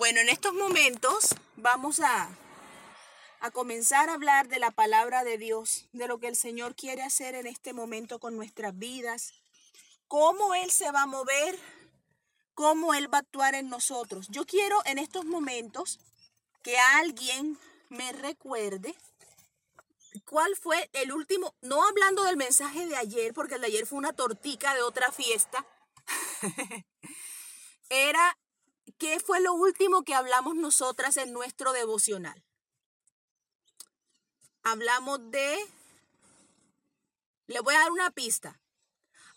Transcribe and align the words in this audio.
Bueno, 0.00 0.20
en 0.20 0.30
estos 0.30 0.54
momentos 0.54 1.34
vamos 1.56 2.00
a, 2.00 2.30
a 3.40 3.50
comenzar 3.50 4.08
a 4.08 4.14
hablar 4.14 4.48
de 4.48 4.58
la 4.58 4.70
palabra 4.70 5.24
de 5.24 5.36
Dios, 5.36 5.90
de 5.92 6.08
lo 6.08 6.18
que 6.18 6.28
el 6.28 6.36
Señor 6.36 6.74
quiere 6.74 7.02
hacer 7.02 7.34
en 7.34 7.46
este 7.46 7.74
momento 7.74 8.18
con 8.18 8.34
nuestras 8.34 8.78
vidas, 8.78 9.34
cómo 10.08 10.54
Él 10.54 10.70
se 10.70 10.90
va 10.90 11.02
a 11.02 11.06
mover, 11.06 11.58
cómo 12.54 12.94
Él 12.94 13.12
va 13.12 13.18
a 13.18 13.20
actuar 13.20 13.54
en 13.54 13.68
nosotros. 13.68 14.28
Yo 14.30 14.46
quiero 14.46 14.80
en 14.86 14.96
estos 14.96 15.26
momentos 15.26 16.00
que 16.62 16.78
alguien 16.78 17.58
me 17.90 18.10
recuerde 18.12 18.94
cuál 20.24 20.56
fue 20.56 20.88
el 20.94 21.12
último, 21.12 21.54
no 21.60 21.86
hablando 21.86 22.24
del 22.24 22.38
mensaje 22.38 22.86
de 22.86 22.96
ayer, 22.96 23.34
porque 23.34 23.56
el 23.56 23.60
de 23.60 23.66
ayer 23.66 23.84
fue 23.84 23.98
una 23.98 24.14
tortica 24.14 24.74
de 24.74 24.80
otra 24.80 25.12
fiesta, 25.12 25.66
era 27.90 28.38
qué 29.00 29.18
fue 29.18 29.40
lo 29.40 29.54
último 29.54 30.04
que 30.04 30.14
hablamos 30.14 30.54
nosotras 30.54 31.16
en 31.16 31.32
nuestro 31.32 31.72
devocional. 31.72 32.44
Hablamos 34.62 35.30
de, 35.30 35.58
le 37.46 37.60
voy 37.60 37.74
a 37.74 37.78
dar 37.78 37.90
una 37.90 38.10
pista, 38.10 38.60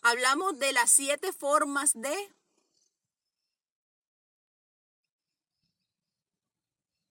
hablamos 0.02 0.58
de 0.58 0.72
las 0.74 0.90
siete 0.90 1.32
formas 1.32 1.92
de... 1.94 2.14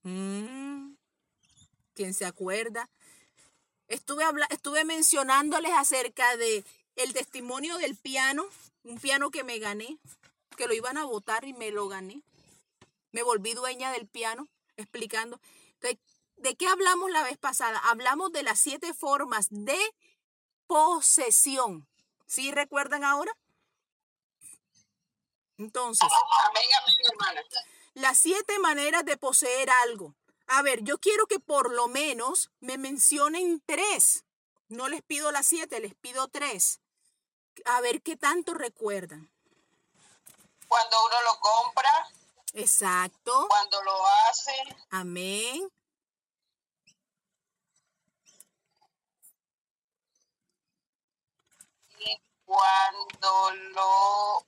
Mm, 0.03 0.95
¿Quién 1.95 2.13
se 2.13 2.25
acuerda? 2.25 2.87
Estuve, 3.87 4.25
estuve 4.51 4.85
mencionándoles 4.85 5.71
acerca 5.71 6.37
de 6.37 6.63
el 6.97 7.13
testimonio 7.13 7.77
del 7.77 7.95
piano, 7.95 8.45
un 8.83 8.99
piano 8.99 9.31
que 9.31 9.43
me 9.43 9.57
gané, 9.57 9.97
que 10.55 10.67
lo 10.67 10.73
iban 10.75 10.97
a 10.97 11.05
votar 11.05 11.45
y 11.45 11.53
me 11.53 11.71
lo 11.71 11.87
gané. 11.87 12.21
Me 13.13 13.23
volví 13.23 13.53
dueña 13.53 13.91
del 13.91 14.07
piano, 14.07 14.49
explicando. 14.75 15.39
¿de 16.35 16.55
qué 16.57 16.67
hablamos 16.67 17.11
la 17.11 17.23
vez 17.23 17.37
pasada? 17.37 17.79
Hablamos 17.85 18.31
de 18.31 18.43
las 18.43 18.59
siete 18.59 18.93
formas 18.93 19.47
de 19.49 19.79
posesión. 20.67 21.87
¿Sí 22.25 22.51
recuerdan 22.51 23.03
ahora? 23.03 23.31
Entonces, 25.57 26.09
las 27.93 28.17
siete 28.17 28.57
maneras 28.59 29.05
de 29.05 29.15
poseer 29.15 29.69
algo. 29.69 30.15
A 30.47 30.63
ver, 30.63 30.83
yo 30.83 30.97
quiero 30.97 31.27
que 31.27 31.39
por 31.39 31.71
lo 31.71 31.87
menos 31.87 32.49
me 32.59 32.77
mencionen 32.77 33.61
tres. 33.65 34.25
No 34.69 34.89
les 34.89 35.03
pido 35.03 35.31
las 35.31 35.45
siete, 35.45 35.79
les 35.79 35.93
pido 35.93 36.27
tres. 36.29 36.81
A 37.65 37.79
ver 37.81 38.01
qué 38.01 38.17
tanto 38.17 38.55
recuerdan. 38.55 39.31
Cuando 40.67 41.05
uno 41.05 41.15
lo 41.21 41.39
compra. 41.39 42.09
Exacto. 42.53 43.47
Cuando 43.49 43.81
lo 43.81 44.07
hace. 44.29 44.53
Amén. 44.91 45.67
Y 51.97 52.21
cuando 52.45 53.51
lo 53.71 54.45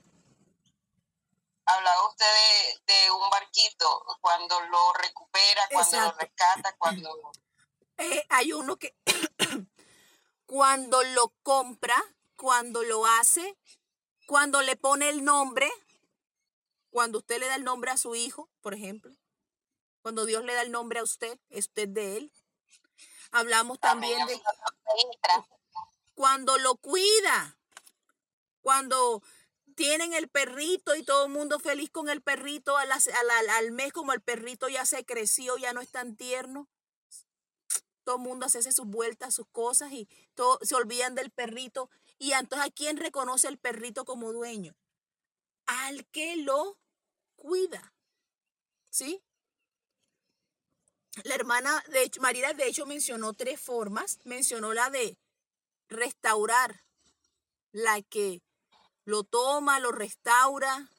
hablaba 1.66 2.08
usted 2.08 2.26
de, 2.86 3.12
un 3.12 3.30
barquito, 3.30 4.06
cuando 4.22 4.60
lo 4.62 4.94
recupera, 4.94 5.68
cuando 5.72 6.02
lo 6.02 6.12
rescata, 6.12 6.76
cuando... 6.78 7.32
Eh, 7.98 8.26
hay 8.30 8.54
uno 8.54 8.78
que 8.78 8.96
cuando 10.46 11.02
lo 11.02 11.30
compra, 11.42 11.96
cuando 12.36 12.84
lo 12.84 13.06
hace, 13.06 13.58
cuando 14.28 14.62
le 14.62 14.76
pone 14.76 15.10
el 15.10 15.24
nombre, 15.24 15.72
cuando 16.96 17.18
usted 17.18 17.42
le 17.42 17.48
da 17.48 17.56
el 17.56 17.66
nombre 17.66 17.92
a 17.92 17.98
su 17.98 18.16
hijo, 18.16 18.50
por 18.62 18.74
ejemplo, 18.74 19.14
cuando 20.02 20.26
Dios 20.26 20.46
le 20.46 20.54
da 20.54 20.62
el 20.62 20.72
nombre 20.72 21.00
a 21.00 21.04
usted, 21.04 21.38
es 21.50 21.66
usted 21.66 21.90
de 21.90 22.16
él. 22.16 22.32
Hablamos 23.32 23.82
también 23.82 24.26
de 24.28 24.42
cuando 26.14 26.58
lo 26.58 26.76
cuida, 26.78 27.58
cuando 28.62 29.22
tienen 29.76 30.14
el 30.14 30.30
perrito 30.30 30.96
y 30.96 31.04
todo 31.04 31.26
el 31.26 31.34
mundo 31.34 31.60
feliz 31.60 31.90
con 31.90 32.08
el 32.08 32.22
perrito 32.22 32.78
al, 32.78 32.90
al, 32.94 33.72
mes, 33.74 33.92
como 33.92 34.14
el 34.14 34.22
perrito 34.22 34.70
ya 34.70 34.86
se 34.86 35.04
creció, 35.04 35.58
ya 35.58 35.74
no 35.74 35.82
es 35.82 35.92
tan 35.92 36.16
tierno. 36.16 36.70
Todo 38.06 38.16
el 38.16 38.22
mundo 38.22 38.46
hace 38.46 38.72
sus 38.72 38.88
vueltas, 38.88 39.36
sus 39.36 39.48
cosas 39.48 39.92
y 39.92 40.08
todo, 40.34 40.60
se 40.62 40.76
olvidan 40.76 41.14
del 41.14 41.30
perrito. 41.30 41.90
Y 42.20 42.32
entonces, 42.32 42.70
¿a 42.70 42.72
quién 42.72 42.96
reconoce 42.96 43.50
el 43.50 43.58
perrito 43.58 44.06
como 44.06 44.32
dueño? 44.32 44.78
Al 45.66 46.06
que 46.06 46.38
lo 46.38 46.78
cuida. 47.46 47.94
¿Sí? 48.90 49.22
La 51.24 51.36
hermana, 51.36 51.84
de 51.90 52.12
María 52.20 52.54
de 52.54 52.68
hecho 52.68 52.88
mencionó 52.88 53.34
tres 53.34 53.60
formas. 53.62 54.20
Mencionó 54.24 54.74
la 54.74 54.90
de 54.90 55.18
restaurar, 55.88 56.84
la 57.72 58.02
que 58.02 58.42
lo 59.06 59.24
toma, 59.24 59.80
lo 59.80 59.92
restaura. 59.92 60.90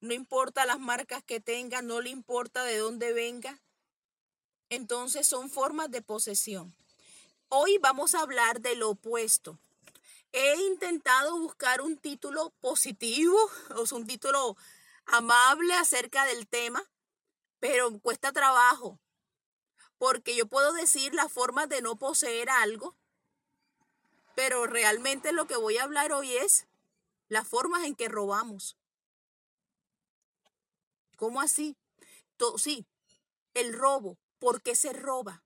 No 0.00 0.14
importa 0.14 0.64
las 0.64 0.80
marcas 0.80 1.22
que 1.22 1.40
tenga, 1.40 1.82
no 1.82 2.00
le 2.00 2.08
importa 2.08 2.64
de 2.64 2.78
dónde 2.78 3.12
venga. 3.12 3.60
Entonces 4.70 5.28
son 5.28 5.50
formas 5.50 5.90
de 5.90 6.00
posesión. 6.00 6.74
Hoy 7.48 7.78
vamos 7.78 8.14
a 8.14 8.22
hablar 8.22 8.60
de 8.60 8.74
lo 8.74 8.90
opuesto. 8.90 9.58
He 10.38 10.54
intentado 10.66 11.38
buscar 11.38 11.80
un 11.80 11.96
título 11.96 12.50
positivo, 12.60 13.38
o 13.74 13.86
sea, 13.86 13.96
un 13.96 14.06
título 14.06 14.54
amable 15.06 15.72
acerca 15.72 16.26
del 16.26 16.46
tema, 16.46 16.84
pero 17.58 17.98
cuesta 18.00 18.32
trabajo, 18.32 19.00
porque 19.96 20.36
yo 20.36 20.44
puedo 20.46 20.74
decir 20.74 21.14
las 21.14 21.32
formas 21.32 21.70
de 21.70 21.80
no 21.80 21.96
poseer 21.96 22.50
algo, 22.50 22.94
pero 24.34 24.66
realmente 24.66 25.32
lo 25.32 25.46
que 25.46 25.56
voy 25.56 25.78
a 25.78 25.84
hablar 25.84 26.12
hoy 26.12 26.36
es 26.36 26.66
las 27.28 27.48
formas 27.48 27.84
en 27.84 27.94
que 27.94 28.10
robamos. 28.10 28.76
¿Cómo 31.16 31.40
así? 31.40 31.78
sí, 32.58 32.86
el 33.54 33.72
robo. 33.72 34.18
¿Por 34.38 34.60
qué 34.60 34.74
se 34.74 34.92
roba? 34.92 35.42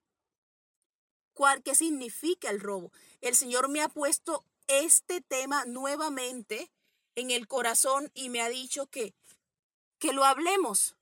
¿Cuál, 1.33 1.63
¿Qué 1.63 1.75
significa 1.75 2.49
el 2.49 2.59
robo? 2.59 2.91
El 3.21 3.35
Señor 3.35 3.69
me 3.69 3.81
ha 3.81 3.87
puesto 3.87 4.43
este 4.71 5.21
tema 5.21 5.65
nuevamente 5.65 6.71
en 7.15 7.31
el 7.31 7.47
corazón 7.47 8.09
y 8.13 8.29
me 8.29 8.41
ha 8.41 8.49
dicho 8.49 8.87
que, 8.87 9.13
que 9.99 10.13
lo 10.13 10.23
hablemos, 10.23 10.95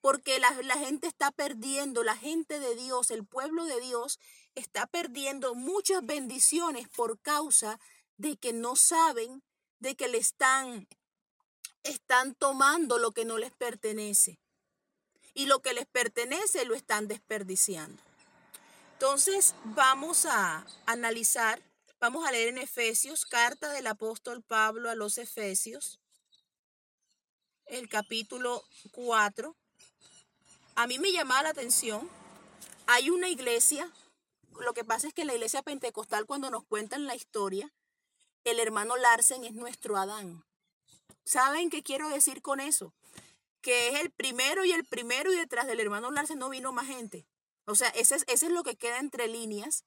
porque 0.00 0.38
la, 0.38 0.50
la, 0.62 0.76
gente 0.76 1.06
está 1.06 1.30
perdiendo, 1.30 2.04
la 2.04 2.16
gente 2.16 2.60
de 2.60 2.74
Dios, 2.76 3.10
el 3.10 3.24
pueblo 3.24 3.64
de 3.64 3.80
Dios 3.80 4.18
está 4.54 4.86
perdiendo 4.86 5.54
muchas 5.54 6.04
bendiciones 6.04 6.88
por 6.88 7.18
causa 7.20 7.80
de 8.16 8.36
que 8.36 8.52
no 8.52 8.76
saben, 8.76 9.42
de 9.78 9.94
que 9.96 10.08
le 10.08 10.18
están, 10.18 10.88
están 11.84 12.34
tomando 12.34 12.98
lo 12.98 13.12
que 13.12 13.24
no 13.24 13.38
les 13.38 13.52
pertenece. 13.52 14.38
Y 15.34 15.46
lo 15.46 15.62
que 15.62 15.72
les 15.72 15.86
pertenece 15.86 16.64
lo 16.64 16.74
están 16.74 17.06
desperdiciando. 17.06 18.02
Entonces 18.94 19.54
vamos 19.64 20.26
a 20.26 20.66
analizar, 20.86 21.62
vamos 22.00 22.26
a 22.26 22.32
leer 22.32 22.48
en 22.48 22.58
Efesios, 22.58 23.26
carta 23.26 23.70
del 23.70 23.86
apóstol 23.86 24.42
Pablo 24.42 24.90
a 24.90 24.94
los 24.94 25.18
Efesios, 25.18 26.00
el 27.66 27.88
capítulo 27.88 28.64
4. 28.92 29.56
A 30.74 30.86
mí 30.86 30.98
me 30.98 31.12
llamaba 31.12 31.42
la 31.44 31.50
atención, 31.50 32.08
hay 32.86 33.10
una 33.10 33.28
iglesia 33.28 33.92
lo 34.60 34.74
que 34.74 34.84
pasa 34.84 35.08
es 35.08 35.14
que 35.14 35.24
la 35.24 35.34
iglesia 35.34 35.62
pentecostal, 35.62 36.26
cuando 36.26 36.50
nos 36.50 36.64
cuentan 36.64 37.06
la 37.06 37.14
historia, 37.14 37.72
el 38.44 38.58
hermano 38.58 38.96
Larsen 38.96 39.44
es 39.44 39.54
nuestro 39.54 39.96
Adán. 39.96 40.44
¿Saben 41.24 41.70
qué 41.70 41.82
quiero 41.82 42.08
decir 42.08 42.42
con 42.42 42.60
eso? 42.60 42.94
Que 43.60 43.88
es 43.88 44.00
el 44.00 44.10
primero 44.10 44.64
y 44.64 44.72
el 44.72 44.84
primero 44.84 45.32
y 45.32 45.36
detrás 45.36 45.66
del 45.66 45.80
hermano 45.80 46.10
Larsen 46.10 46.38
no 46.38 46.48
vino 46.48 46.72
más 46.72 46.86
gente. 46.86 47.26
O 47.66 47.74
sea, 47.74 47.88
ese 47.90 48.16
es, 48.16 48.24
ese 48.28 48.46
es 48.46 48.52
lo 48.52 48.62
que 48.62 48.76
queda 48.76 48.98
entre 48.98 49.28
líneas. 49.28 49.84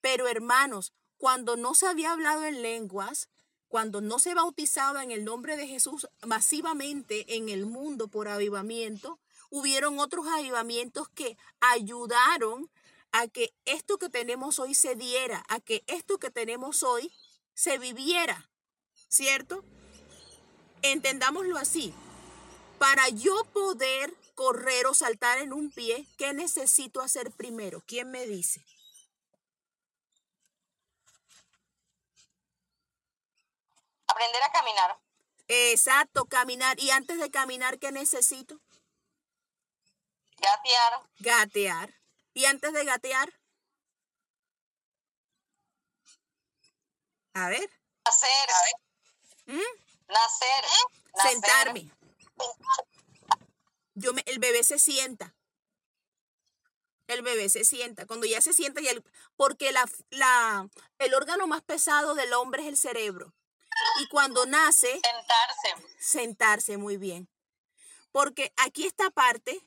Pero 0.00 0.28
hermanos, 0.28 0.92
cuando 1.18 1.56
no 1.56 1.74
se 1.74 1.86
había 1.86 2.12
hablado 2.12 2.44
en 2.44 2.62
lenguas, 2.62 3.28
cuando 3.68 4.00
no 4.00 4.18
se 4.18 4.34
bautizaba 4.34 5.02
en 5.02 5.10
el 5.10 5.24
nombre 5.24 5.56
de 5.56 5.66
Jesús 5.66 6.08
masivamente 6.24 7.36
en 7.36 7.48
el 7.48 7.66
mundo 7.66 8.08
por 8.08 8.28
avivamiento, 8.28 9.18
hubieron 9.50 9.98
otros 9.98 10.26
avivamientos 10.28 11.08
que 11.08 11.36
ayudaron 11.60 12.70
a 13.12 13.28
que 13.28 13.54
esto 13.64 13.98
que 13.98 14.08
tenemos 14.08 14.58
hoy 14.58 14.74
se 14.74 14.96
diera, 14.96 15.44
a 15.48 15.60
que 15.60 15.84
esto 15.86 16.18
que 16.18 16.30
tenemos 16.30 16.82
hoy 16.82 17.12
se 17.54 17.78
viviera, 17.78 18.50
¿cierto? 19.08 19.64
Entendámoslo 20.82 21.56
así. 21.56 21.94
Para 22.78 23.08
yo 23.08 23.44
poder 23.52 24.12
correr 24.34 24.86
o 24.86 24.94
saltar 24.94 25.38
en 25.38 25.52
un 25.52 25.70
pie, 25.70 26.06
¿qué 26.18 26.32
necesito 26.32 27.00
hacer 27.00 27.30
primero? 27.30 27.82
¿Quién 27.86 28.10
me 28.10 28.26
dice? 28.26 28.64
Aprender 34.24 34.42
a 34.42 34.52
caminar. 34.52 34.98
Exacto, 35.48 36.24
caminar. 36.24 36.80
Y 36.80 36.90
antes 36.90 37.18
de 37.18 37.30
caminar, 37.30 37.78
¿qué 37.78 37.92
necesito? 37.92 38.58
Gatear. 40.38 41.02
Gatear. 41.18 41.94
¿Y 42.32 42.46
antes 42.46 42.72
de 42.72 42.84
gatear? 42.86 43.38
A 47.34 47.48
ver. 47.50 47.68
Nacer. 48.06 48.48
¿Mm? 49.46 50.08
Nacer. 50.08 50.64
Sentarme. 51.22 51.90
Yo 53.94 54.14
me, 54.14 54.22
el 54.26 54.38
bebé 54.38 54.64
se 54.64 54.78
sienta. 54.78 55.34
El 57.08 57.20
bebé 57.20 57.50
se 57.50 57.64
sienta. 57.64 58.06
Cuando 58.06 58.26
ya 58.26 58.40
se 58.40 58.54
sienta, 58.54 58.80
el, 58.80 59.04
porque 59.36 59.70
la, 59.70 59.84
la, 60.08 60.66
el 60.98 61.14
órgano 61.14 61.46
más 61.46 61.60
pesado 61.60 62.14
del 62.14 62.32
hombre 62.32 62.62
es 62.62 62.68
el 62.68 62.78
cerebro. 62.78 63.34
Y 64.00 64.08
cuando 64.08 64.46
nace... 64.46 64.88
Sentarse. 64.88 65.96
Sentarse, 65.98 66.76
muy 66.76 66.96
bien. 66.96 67.28
Porque 68.12 68.52
aquí 68.56 68.86
esta 68.86 69.10
parte, 69.10 69.60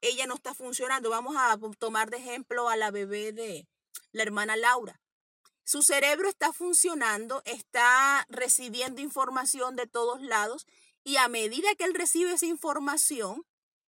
ella 0.00 0.26
no 0.26 0.34
está 0.34 0.54
funcionando. 0.54 1.10
Vamos 1.10 1.36
a 1.38 1.58
tomar 1.78 2.10
de 2.10 2.18
ejemplo 2.18 2.68
a 2.68 2.76
la 2.76 2.90
bebé 2.90 3.32
de 3.32 3.68
la 4.12 4.22
hermana 4.22 4.56
Laura. 4.56 5.00
Su 5.64 5.82
cerebro 5.82 6.28
está 6.28 6.52
funcionando, 6.52 7.42
está 7.46 8.26
recibiendo 8.28 9.00
información 9.00 9.76
de 9.76 9.86
todos 9.86 10.20
lados 10.20 10.66
y 11.04 11.16
a 11.16 11.28
medida 11.28 11.74
que 11.74 11.84
él 11.84 11.94
recibe 11.94 12.32
esa 12.32 12.44
información, 12.44 13.46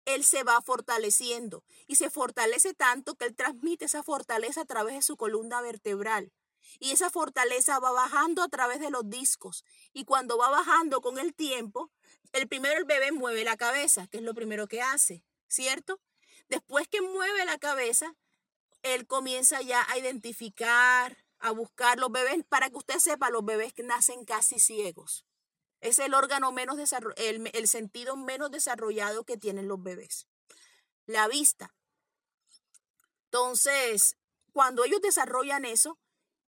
él 0.04 0.24
se 0.24 0.42
va 0.42 0.60
fortaleciendo 0.62 1.62
y 1.86 1.96
se 1.96 2.10
fortalece 2.10 2.74
tanto 2.74 3.14
que 3.14 3.26
él 3.26 3.36
transmite 3.36 3.84
esa 3.84 4.02
fortaleza 4.02 4.62
a 4.62 4.64
través 4.64 4.94
de 4.94 5.02
su 5.02 5.16
columna 5.16 5.60
vertebral. 5.60 6.32
Y 6.78 6.92
esa 6.92 7.10
fortaleza 7.10 7.78
va 7.78 7.90
bajando 7.90 8.42
a 8.42 8.48
través 8.48 8.80
de 8.80 8.90
los 8.90 9.08
discos. 9.08 9.64
Y 9.92 10.04
cuando 10.04 10.38
va 10.38 10.48
bajando 10.50 11.00
con 11.00 11.18
el 11.18 11.34
tiempo, 11.34 11.90
el 12.32 12.48
primero 12.48 12.78
el 12.78 12.84
bebé 12.84 13.12
mueve 13.12 13.44
la 13.44 13.56
cabeza, 13.56 14.06
que 14.06 14.18
es 14.18 14.22
lo 14.22 14.34
primero 14.34 14.68
que 14.68 14.82
hace, 14.82 15.24
¿cierto? 15.48 16.00
Después 16.48 16.88
que 16.88 17.00
mueve 17.00 17.44
la 17.44 17.58
cabeza, 17.58 18.14
él 18.82 19.06
comienza 19.06 19.60
ya 19.62 19.84
a 19.90 19.98
identificar, 19.98 21.24
a 21.38 21.50
buscar 21.50 21.98
los 21.98 22.10
bebés. 22.10 22.44
Para 22.48 22.70
que 22.70 22.76
usted 22.76 22.98
sepa, 22.98 23.30
los 23.30 23.44
bebés 23.44 23.72
nacen 23.82 24.24
casi 24.24 24.58
ciegos. 24.58 25.24
Es 25.80 25.98
el 25.98 26.14
órgano 26.14 26.52
menos 26.52 26.76
el, 27.16 27.50
el 27.52 27.68
sentido 27.68 28.16
menos 28.16 28.50
desarrollado 28.50 29.24
que 29.24 29.36
tienen 29.36 29.66
los 29.68 29.82
bebés. 29.82 30.26
La 31.06 31.26
vista. 31.26 31.74
Entonces, 33.24 34.16
cuando 34.52 34.84
ellos 34.84 35.00
desarrollan 35.00 35.64
eso, 35.64 35.98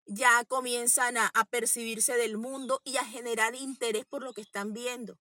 ya 0.05 0.43
comienzan 0.45 1.17
a, 1.17 1.31
percibirse 1.49 2.15
del 2.15 2.37
mundo 2.37 2.81
y 2.83 2.97
a 2.97 3.05
generar 3.05 3.55
interés 3.55 4.05
por 4.05 4.23
lo 4.23 4.33
que 4.33 4.41
están 4.41 4.73
viendo. 4.73 5.17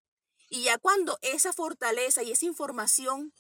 Y 0.49 0.65
ya 0.65 0.79
cuando 0.79 1.19
esa 1.23 1.53
fortaleza 1.53 2.23
y 2.23 2.33
esa 2.33 2.47
información 2.47 3.33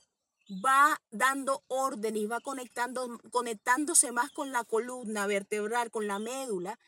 va 0.64 1.00
dando 1.10 1.62
orden 1.69 2.16
y 2.16 2.26
va 2.26 2.40
conectando, 2.40 3.19
conectándose 3.31 4.12
más 4.12 4.31
con 4.31 4.52
la 4.52 4.64
columna 4.64 5.26
vertebral, 5.26 5.90
con 5.90 6.06
la 6.06 6.19
médula, 6.19 6.78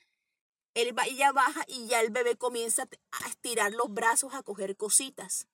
él 0.74 0.96
va, 0.96 1.04
ella 1.04 1.32
baja 1.32 1.64
y 1.66 1.86
ya 1.86 2.00
el 2.00 2.10
bebé 2.10 2.36
comienza 2.36 2.88
a 3.10 3.28
estirar 3.28 3.72
los 3.72 3.92
brazos, 3.92 4.34
a 4.34 4.42
coger 4.42 4.76
cositas. 4.76 5.46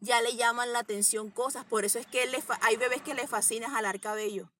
Ya 0.00 0.20
le 0.20 0.36
llaman 0.36 0.72
la 0.72 0.80
atención 0.80 1.30
cosas. 1.30 1.64
Por 1.64 1.84
eso 1.84 1.98
es 1.98 2.06
que 2.06 2.28
hay 2.60 2.76
bebés 2.76 3.02
que 3.02 3.14
le 3.14 3.26
fascina 3.26 3.70
jalar 3.70 4.00
cabello. 4.00 4.50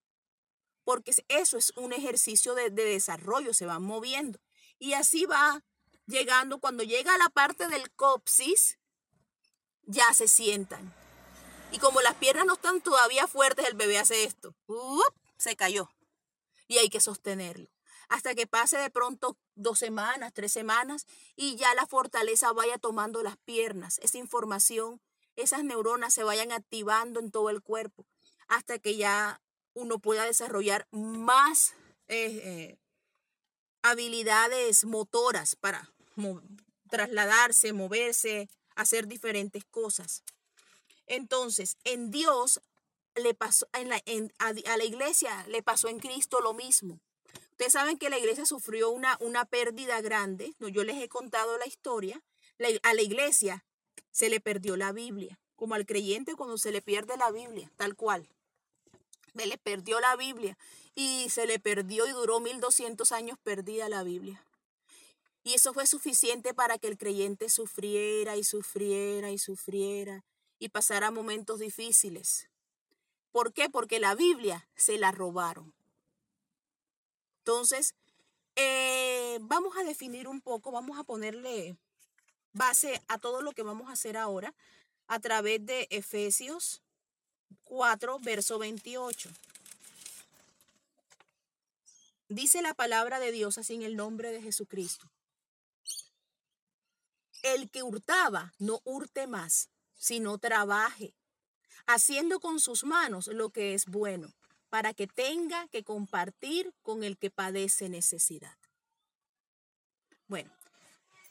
Porque 0.85 1.13
eso 1.29 1.57
es 1.57 1.73
un 1.77 1.93
ejercicio 1.93 2.55
de, 2.55 2.71
de 2.71 2.85
desarrollo, 2.85 3.55
se 3.55 3.67
van 3.67 3.83
moviendo. 3.83 4.39
Y 4.79 4.93
así 4.93 5.25
va 5.25 5.65
llegando, 6.07 6.61
cuando 6.61 6.83
llega 6.83 7.15
a 7.15 7.19
la 7.19 7.31
parte 7.31 7.69
del 7.69 7.91
copsis, 7.93 8.79
ya 9.83 10.13
se 10.13 10.29
sientan. 10.29 10.95
Y 11.73 11.79
como 11.79 12.01
las 12.03 12.15
piernas 12.15 12.47
no 12.47 12.55
están 12.55 12.81
todavía 12.81 13.27
fuertes, 13.27 13.67
el 13.67 13.75
bebé 13.75 13.99
hace 13.99 14.25
esto. 14.25 14.55
se 15.39 15.57
cayó. 15.57 15.91
Y 16.69 16.79
hay 16.79 16.89
que 16.89 17.01
sostenerlo 17.01 17.75
hasta 18.09 18.35
que 18.35 18.47
pase 18.47 18.79
de 18.79 18.91
pronto 18.91 19.37
dos 19.55 19.79
semanas, 19.79 20.33
tres 20.33 20.53
semanas 20.53 21.07
y 21.37 21.57
ya 21.57 21.75
la 21.75 21.87
fortaleza 21.87 22.53
vaya 22.53 22.79
tomando 22.79 23.23
las 23.23 23.37
piernas, 23.39 23.99
esa 24.03 24.19
información, 24.19 25.01
esas 25.37 25.65
neuronas 25.65 26.15
se 26.15 26.25
vayan 26.25 26.53
activando 26.53 27.21
en 27.21 27.31
todo 27.31 27.51
el 27.51 27.63
cuerpo, 27.63 28.07
hasta 28.49 28.79
que 28.79 28.97
ya 28.97 29.41
uno 29.75 29.99
pueda 29.99 30.25
desarrollar 30.25 30.87
más 30.91 31.75
eh, 32.09 32.41
eh, 32.43 32.79
habilidades 33.83 34.85
motoras 34.85 35.57
para 35.57 35.91
trasladarse, 36.91 37.73
moverse, 37.73 38.49
hacer 38.77 39.07
diferentes 39.07 39.65
cosas. 39.65 40.23
Entonces, 41.07 41.77
en 41.85 42.11
Dios 42.11 42.61
le 43.15 43.35
pasó, 43.35 43.67
en 43.73 43.89
la, 43.89 44.03
a 44.39 44.77
la 44.77 44.85
iglesia 44.85 45.47
le 45.49 45.63
pasó 45.63 45.89
en 45.89 45.99
Cristo 45.99 46.41
lo 46.41 46.55
mismo. 46.55 47.01
Ustedes 47.51 47.73
saben 47.73 47.99
que 47.99 48.11
la 48.11 48.19
iglesia 48.19 48.47
sufrió 48.47 48.91
una, 48.91 49.17
una 49.21 49.45
pérdida 49.45 50.01
grande. 50.01 50.55
No, 50.59 50.69
yo 50.69 50.83
les 50.83 51.01
he 51.01 51.09
contado 51.09 51.57
la 51.59 51.67
historia. 51.67 52.21
a 52.83 52.95
la 52.95 53.03
iglesia 53.03 53.65
se 54.11 54.29
le 54.29 54.41
perdió 54.41 54.77
la 54.77 54.93
Biblia, 54.93 55.39
como 55.55 55.75
al 55.75 55.87
creyente 55.87 56.35
cuando 56.35 56.59
se 56.59 56.73
le 56.73 56.83
pierde 56.83 57.17
la 57.17 57.31
Biblia, 57.31 57.71
tal 57.77 57.95
cual. 57.95 58.29
Se 59.35 59.47
le 59.47 59.59
perdió 59.59 60.01
la 60.01 60.17
Biblia 60.17 60.57
y 60.95 61.29
se 61.31 61.47
le 61.47 61.59
perdió 61.59 62.07
y 62.07 62.13
duró 62.13 62.41
1200 62.41 63.11
años 63.13 63.39
perdida 63.43 63.89
la 63.89 64.03
Biblia. 64.03 64.45
Y 65.43 65.55
eso 65.55 65.75
fue 65.75 65.87
suficiente 65.87 66.55
para 66.55 66.79
que 66.79 66.89
el 66.89 66.97
creyente 66.97 67.49
sufriera 67.49 68.37
y 68.37 68.45
sufriera 68.45 69.31
y 69.31 69.39
sufriera 69.39 70.25
y 70.59 70.69
pasara 70.71 71.11
momentos 71.11 71.59
difíciles. 71.59 72.49
¿Por 73.33 73.53
qué? 73.53 73.69
Porque 73.69 73.99
la 73.99 74.15
Biblia 74.15 74.69
se 74.77 74.97
la 74.97 75.11
robaron. 75.11 75.75
Entonces, 77.39 77.95
eh, 78.57 79.39
vamos 79.43 79.77
a 79.77 79.83
definir 79.83 80.29
un 80.29 80.41
poco, 80.41 80.71
vamos 80.71 80.99
a 80.99 81.05
ponerle 81.05 81.77
base 82.53 83.03
a 83.09 83.19
todo 83.19 83.43
lo 83.43 83.53
que 83.53 83.65
vamos 83.65 83.91
a 83.91 83.95
hacer 83.95 84.17
ahora 84.17 84.55
a 85.09 85.19
través 85.19 85.67
de 85.67 85.89
Efesios 85.91 86.84
4, 87.65 88.19
verso 88.21 88.59
28. 88.59 89.31
Dice 92.29 92.63
la 92.63 92.75
palabra 92.75 93.21
de 93.21 93.33
Dios 93.33 93.59
así 93.59 93.75
en 93.75 93.83
el 93.83 93.97
nombre 93.97 94.33
de 94.33 94.43
Jesucristo. 94.43 95.11
El 97.43 97.71
que 97.71 97.83
hurtaba, 97.83 98.55
no 98.59 98.81
hurte 98.85 99.27
más, 99.27 99.69
sino 99.95 100.39
trabaje, 100.39 101.15
haciendo 101.87 102.41
con 102.41 102.61
sus 102.61 102.85
manos 102.85 103.27
lo 103.29 103.51
que 103.51 103.75
es 103.75 103.87
bueno 103.87 104.35
para 104.75 104.93
que 104.93 105.07
tenga 105.07 105.69
que 105.69 105.85
compartir 105.85 106.75
con 106.83 107.05
el 107.05 107.17
que 107.17 107.31
padece 107.31 107.89
necesidad. 107.89 108.57
Bueno, 110.27 110.51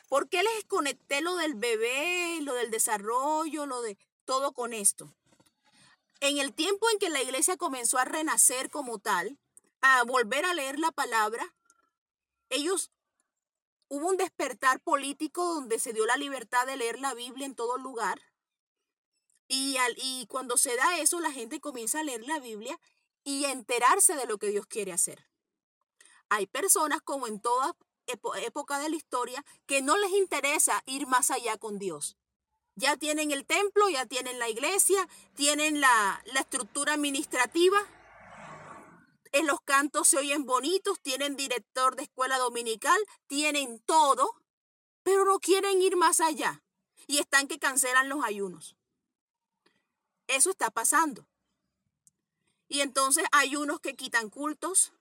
¿por 0.07 0.29
qué 0.29 0.41
les 0.43 0.63
conecté 0.65 1.19
lo 1.19 1.35
del 1.35 1.55
bebé, 1.55 2.39
lo 2.41 2.53
del 2.53 2.71
desarrollo, 2.71 3.65
lo 3.65 3.81
de 3.81 3.97
todo 4.23 4.53
con 4.53 4.71
esto? 4.71 5.13
En 6.23 6.37
el 6.37 6.53
tiempo 6.53 6.89
en 6.89 6.99
que 6.99 7.09
la 7.09 7.21
iglesia 7.21 7.57
comenzó 7.57 7.97
a 7.97 8.05
renacer 8.05 8.69
como 8.69 8.97
tal, 8.97 9.37
a 9.81 10.03
volver 10.03 10.45
a 10.45 10.53
leer 10.53 10.79
la 10.79 10.93
palabra, 10.93 11.53
ellos 12.49 12.91
hubo 13.89 14.07
un 14.07 14.15
despertar 14.15 14.79
político 14.79 15.43
donde 15.43 15.79
se 15.79 15.91
dio 15.91 16.05
la 16.05 16.15
libertad 16.15 16.65
de 16.65 16.77
leer 16.77 17.01
la 17.01 17.13
Biblia 17.13 17.45
en 17.45 17.55
todo 17.55 17.77
lugar. 17.77 18.21
Y, 19.49 19.75
al, 19.75 19.97
y 19.97 20.25
cuando 20.27 20.55
se 20.55 20.77
da 20.77 20.97
eso, 20.97 21.19
la 21.19 21.33
gente 21.33 21.59
comienza 21.59 21.99
a 21.99 22.03
leer 22.03 22.25
la 22.25 22.39
Biblia 22.39 22.79
y 23.25 23.43
enterarse 23.43 24.15
de 24.15 24.25
lo 24.25 24.37
que 24.37 24.47
Dios 24.47 24.65
quiere 24.65 24.93
hacer. 24.93 25.27
Hay 26.29 26.47
personas, 26.47 27.01
como 27.01 27.27
en 27.27 27.41
toda 27.41 27.75
época 28.05 28.79
de 28.79 28.87
la 28.87 28.95
historia, 28.95 29.43
que 29.65 29.81
no 29.81 29.97
les 29.97 30.13
interesa 30.13 30.83
ir 30.85 31.05
más 31.05 31.31
allá 31.31 31.57
con 31.57 31.79
Dios. 31.79 32.15
Ya 32.75 32.97
tienen 32.97 33.31
el 33.31 33.45
templo, 33.45 33.89
ya 33.89 34.05
tienen 34.05 34.39
la 34.39 34.49
iglesia, 34.49 35.07
tienen 35.35 35.79
la, 35.79 36.21
la 36.25 36.39
estructura 36.39 36.93
administrativa. 36.93 37.77
En 39.31 39.47
los 39.47 39.61
cantos 39.61 40.07
se 40.07 40.17
oyen 40.17 40.45
bonitos, 40.45 40.99
tienen 40.99 41.35
director 41.35 41.95
de 41.95 42.03
escuela 42.03 42.37
dominical, 42.37 42.99
tienen 43.27 43.79
todo, 43.79 44.35
pero 45.03 45.25
no 45.25 45.39
quieren 45.39 45.81
ir 45.81 45.95
más 45.95 46.19
allá. 46.19 46.63
Y 47.07 47.19
están 47.19 47.47
que 47.47 47.59
cancelan 47.59 48.09
los 48.09 48.23
ayunos. 48.23 48.75
Eso 50.27 50.49
está 50.49 50.71
pasando. 50.71 51.27
Y 52.67 52.81
entonces 52.81 53.25
hay 53.31 53.55
unos 53.55 53.79
que 53.79 53.95
quitan 53.95 54.29
cultos, 54.29 54.93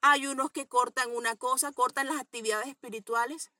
hay 0.00 0.26
unos 0.26 0.50
que 0.50 0.68
cortan 0.68 1.10
una 1.10 1.36
cosa, 1.36 1.72
cortan 1.72 2.06
las 2.06 2.20
actividades 2.20 2.68
espirituales. 2.68 3.50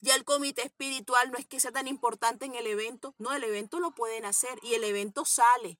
Ya 0.00 0.14
el 0.14 0.24
comité 0.24 0.62
espiritual 0.62 1.30
no 1.30 1.38
es 1.38 1.46
que 1.46 1.60
sea 1.60 1.72
tan 1.72 1.88
importante 1.88 2.46
en 2.46 2.54
el 2.54 2.66
evento, 2.66 3.14
no, 3.18 3.32
el 3.32 3.42
evento 3.42 3.80
lo 3.80 3.92
pueden 3.92 4.24
hacer 4.24 4.58
y 4.62 4.74
el 4.74 4.84
evento 4.84 5.24
sale. 5.24 5.78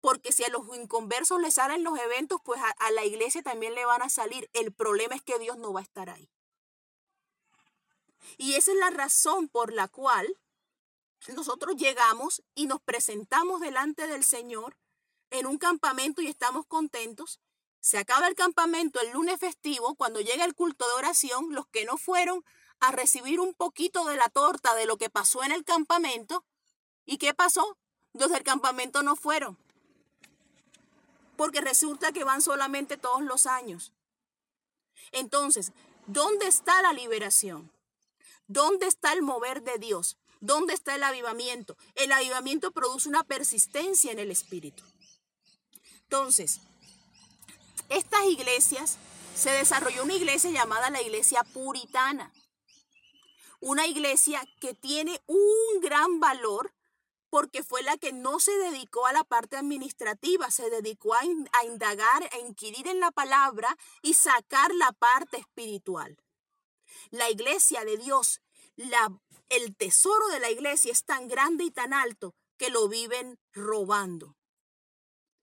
Porque 0.00 0.30
si 0.30 0.44
a 0.44 0.48
los 0.48 0.62
inconversos 0.76 1.40
les 1.40 1.54
salen 1.54 1.82
los 1.82 1.98
eventos, 1.98 2.40
pues 2.44 2.60
a, 2.60 2.70
a 2.70 2.90
la 2.92 3.04
iglesia 3.04 3.42
también 3.42 3.74
le 3.74 3.84
van 3.84 4.02
a 4.02 4.08
salir. 4.08 4.48
El 4.52 4.72
problema 4.72 5.16
es 5.16 5.22
que 5.22 5.38
Dios 5.40 5.58
no 5.58 5.72
va 5.72 5.80
a 5.80 5.82
estar 5.82 6.08
ahí. 6.08 6.30
Y 8.36 8.54
esa 8.54 8.70
es 8.70 8.78
la 8.78 8.90
razón 8.90 9.48
por 9.48 9.72
la 9.72 9.88
cual 9.88 10.38
nosotros 11.34 11.76
llegamos 11.76 12.42
y 12.54 12.66
nos 12.66 12.80
presentamos 12.80 13.60
delante 13.60 14.06
del 14.06 14.22
Señor 14.22 14.76
en 15.30 15.46
un 15.46 15.58
campamento 15.58 16.22
y 16.22 16.28
estamos 16.28 16.66
contentos. 16.66 17.40
Se 17.80 17.98
acaba 17.98 18.28
el 18.28 18.34
campamento 18.34 19.00
el 19.00 19.12
lunes 19.12 19.38
festivo, 19.38 19.94
cuando 19.94 20.20
llega 20.20 20.44
el 20.44 20.54
culto 20.54 20.86
de 20.86 20.94
oración, 20.94 21.54
los 21.54 21.66
que 21.68 21.84
no 21.84 21.96
fueron 21.96 22.44
a 22.80 22.92
recibir 22.92 23.40
un 23.40 23.54
poquito 23.54 24.04
de 24.04 24.16
la 24.16 24.28
torta 24.28 24.74
de 24.74 24.86
lo 24.86 24.96
que 24.96 25.10
pasó 25.10 25.42
en 25.42 25.52
el 25.52 25.64
campamento. 25.64 26.44
¿Y 27.04 27.18
qué 27.18 27.34
pasó? 27.34 27.78
Los 28.12 28.30
del 28.30 28.42
campamento 28.42 29.02
no 29.02 29.16
fueron. 29.16 29.58
Porque 31.36 31.60
resulta 31.60 32.12
que 32.12 32.24
van 32.24 32.42
solamente 32.42 32.96
todos 32.96 33.22
los 33.22 33.46
años. 33.46 33.92
Entonces, 35.12 35.72
¿dónde 36.06 36.46
está 36.46 36.82
la 36.82 36.92
liberación? 36.92 37.72
¿Dónde 38.46 38.86
está 38.86 39.12
el 39.12 39.22
mover 39.22 39.62
de 39.62 39.78
Dios? 39.78 40.16
¿Dónde 40.40 40.74
está 40.74 40.94
el 40.94 41.02
avivamiento? 41.02 41.76
El 41.94 42.12
avivamiento 42.12 42.70
produce 42.72 43.08
una 43.08 43.24
persistencia 43.24 44.12
en 44.12 44.18
el 44.18 44.30
espíritu. 44.30 44.84
Entonces, 46.02 46.60
estas 47.88 48.24
iglesias, 48.26 48.98
se 49.38 49.50
desarrolló 49.50 50.02
una 50.02 50.14
iglesia 50.14 50.50
llamada 50.50 50.90
la 50.90 51.00
iglesia 51.00 51.44
puritana. 51.44 52.32
Una 53.60 53.86
iglesia 53.86 54.42
que 54.60 54.74
tiene 54.74 55.20
un 55.26 55.80
gran 55.80 56.20
valor 56.20 56.72
porque 57.30 57.62
fue 57.62 57.82
la 57.82 57.96
que 57.98 58.12
no 58.12 58.40
se 58.40 58.52
dedicó 58.52 59.06
a 59.06 59.12
la 59.12 59.24
parte 59.24 59.56
administrativa, 59.56 60.50
se 60.50 60.70
dedicó 60.70 61.14
a, 61.14 61.24
indagar, 61.64 62.28
a 62.32 62.38
inquirir 62.38 62.88
en 62.88 63.00
la 63.00 63.10
palabra 63.10 63.76
y 64.02 64.14
sacar 64.14 64.74
la 64.74 64.92
parte 64.92 65.38
espiritual. 65.38 66.16
La 67.10 67.30
iglesia 67.30 67.84
de 67.84 67.96
Dios, 67.98 68.40
la, 68.76 69.12
el 69.48 69.76
tesoro 69.76 70.28
de 70.28 70.40
la 70.40 70.50
iglesia 70.50 70.92
es 70.92 71.04
tan 71.04 71.28
grande 71.28 71.64
y 71.64 71.70
tan 71.70 71.92
alto 71.92 72.34
que 72.56 72.70
lo 72.70 72.88
viven 72.88 73.38
robando. 73.52 74.36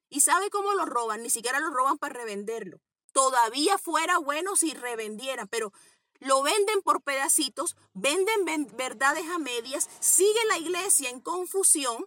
¿Y 0.09 0.21
sabe 0.21 0.49
cómo 0.49 0.73
lo 0.73 0.85
roban? 0.85 1.21
Ni 1.21 1.29
siquiera 1.29 1.59
lo 1.59 1.69
roban 1.69 1.97
para 1.97 2.13
revenderlo. 2.13 2.81
Todavía 3.11 3.77
fuera 3.77 4.17
bueno 4.17 4.55
si 4.55 4.73
revendieran, 4.73 5.47
pero 5.47 5.71
lo 6.19 6.41
venden 6.41 6.81
por 6.81 7.01
pedacitos, 7.01 7.75
venden 7.93 8.45
verdades 8.75 9.27
a 9.29 9.39
medias, 9.39 9.89
sigue 9.99 10.43
la 10.47 10.57
iglesia 10.57 11.09
en 11.09 11.19
confusión 11.19 12.05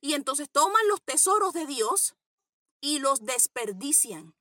y 0.00 0.14
entonces 0.14 0.48
toman 0.50 0.86
los 0.88 1.02
tesoros 1.02 1.52
de 1.52 1.66
Dios 1.66 2.14
y 2.80 2.98
los 2.98 3.24
desperdician. 3.24 4.34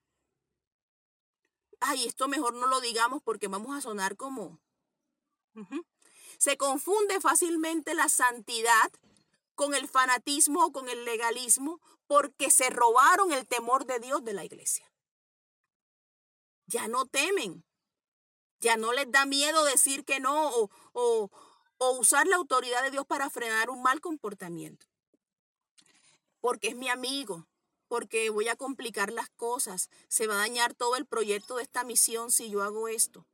Ay, 1.79 2.05
esto 2.05 2.27
mejor 2.27 2.53
no 2.53 2.67
lo 2.67 2.81
digamos 2.81 3.21
porque 3.23 3.47
vamos 3.47 3.75
a 3.75 3.81
sonar 3.81 4.17
como... 4.17 4.59
Se 6.37 6.57
confunde 6.57 7.19
fácilmente 7.19 7.93
la 7.93 8.09
santidad 8.09 8.91
con 9.55 9.75
el 9.75 9.87
fanatismo 9.87 10.65
o 10.65 10.71
con 10.71 10.89
el 10.89 11.05
legalismo 11.05 11.81
porque 12.07 12.49
se 12.49 12.69
robaron 12.69 13.31
el 13.31 13.47
temor 13.47 13.85
de 13.85 13.99
Dios 13.99 14.23
de 14.23 14.33
la 14.33 14.43
iglesia. 14.43 14.91
Ya 16.65 16.87
no 16.87 17.05
temen, 17.05 17.63
ya 18.61 18.77
no 18.77 18.93
les 18.93 19.11
da 19.11 19.25
miedo 19.25 19.65
decir 19.65 20.05
que 20.05 20.19
no 20.19 20.69
o, 20.93 21.29
usar 21.79 22.27
la 22.27 22.35
autoridad 22.35 22.83
de 22.83 22.91
Dios 22.91 23.05
para 23.07 23.29
frenar 23.29 23.69
un 23.71 23.81
mal 23.81 23.99
comportamiento. 24.01 24.85
Porque 26.39 26.69
es 26.69 26.75
mi 26.75 26.87
amigo, 26.87 27.47
porque 27.87 28.29
voy 28.29 28.47
a 28.47 28.55
complicar 28.55 29.11
las 29.11 29.29
cosas, 29.29 29.89
se 30.07 30.27
va 30.27 30.35
a 30.35 30.37
dañar 30.47 30.75
todo 30.75 30.95
el 30.95 31.05
proyecto 31.05 31.57
de 31.57 31.63
esta 31.63 31.83
misión 31.83 32.31
si 32.31 32.49
yo 32.49 32.61
hago 32.61 32.87
esto. 32.87 33.25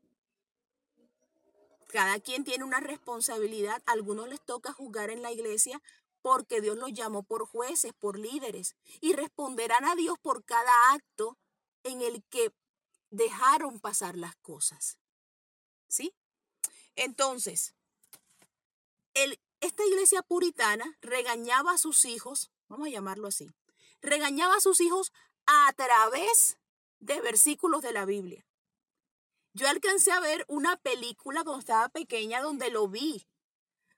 Cada 1.89 2.19
quien 2.19 2.43
tiene 2.43 2.63
una 2.63 2.79
responsabilidad, 2.79 3.81
a 3.85 3.91
algunos 3.91 4.27
les 4.27 4.41
toca 4.41 4.73
juzgar 4.73 5.09
en 5.09 5.21
la 5.21 5.31
iglesia 5.31 5.81
porque 6.21 6.61
Dios 6.61 6.77
los 6.77 6.93
llamó 6.93 7.23
por 7.23 7.45
jueces, 7.45 7.93
por 7.93 8.17
líderes, 8.17 8.75
y 9.01 9.13
responderán 9.13 9.85
a 9.85 9.95
Dios 9.95 10.17
por 10.21 10.43
cada 10.43 10.91
acto 10.91 11.37
en 11.83 12.01
el 12.01 12.23
que 12.23 12.51
dejaron 13.09 13.79
pasar 13.79 14.17
las 14.17 14.35
cosas. 14.37 14.97
¿Sí? 15.87 16.13
Entonces, 16.95 17.73
el, 19.13 19.39
esta 19.61 19.85
iglesia 19.85 20.21
puritana 20.21 20.97
regañaba 21.01 21.71
a 21.71 21.77
sus 21.77 22.05
hijos, 22.05 22.51
vamos 22.67 22.87
a 22.87 22.91
llamarlo 22.91 23.27
así, 23.27 23.51
regañaba 24.01 24.55
a 24.55 24.61
sus 24.61 24.79
hijos 24.81 25.11
a 25.45 25.73
través 25.73 26.57
de 26.99 27.21
versículos 27.21 27.81
de 27.81 27.93
la 27.93 28.05
Biblia. 28.05 28.45
Yo 29.53 29.67
alcancé 29.67 30.11
a 30.11 30.19
ver 30.19 30.45
una 30.47 30.77
película 30.77 31.43
cuando 31.43 31.59
estaba 31.59 31.89
pequeña 31.89 32.41
donde 32.41 32.69
lo 32.69 32.87
vi. 32.87 33.27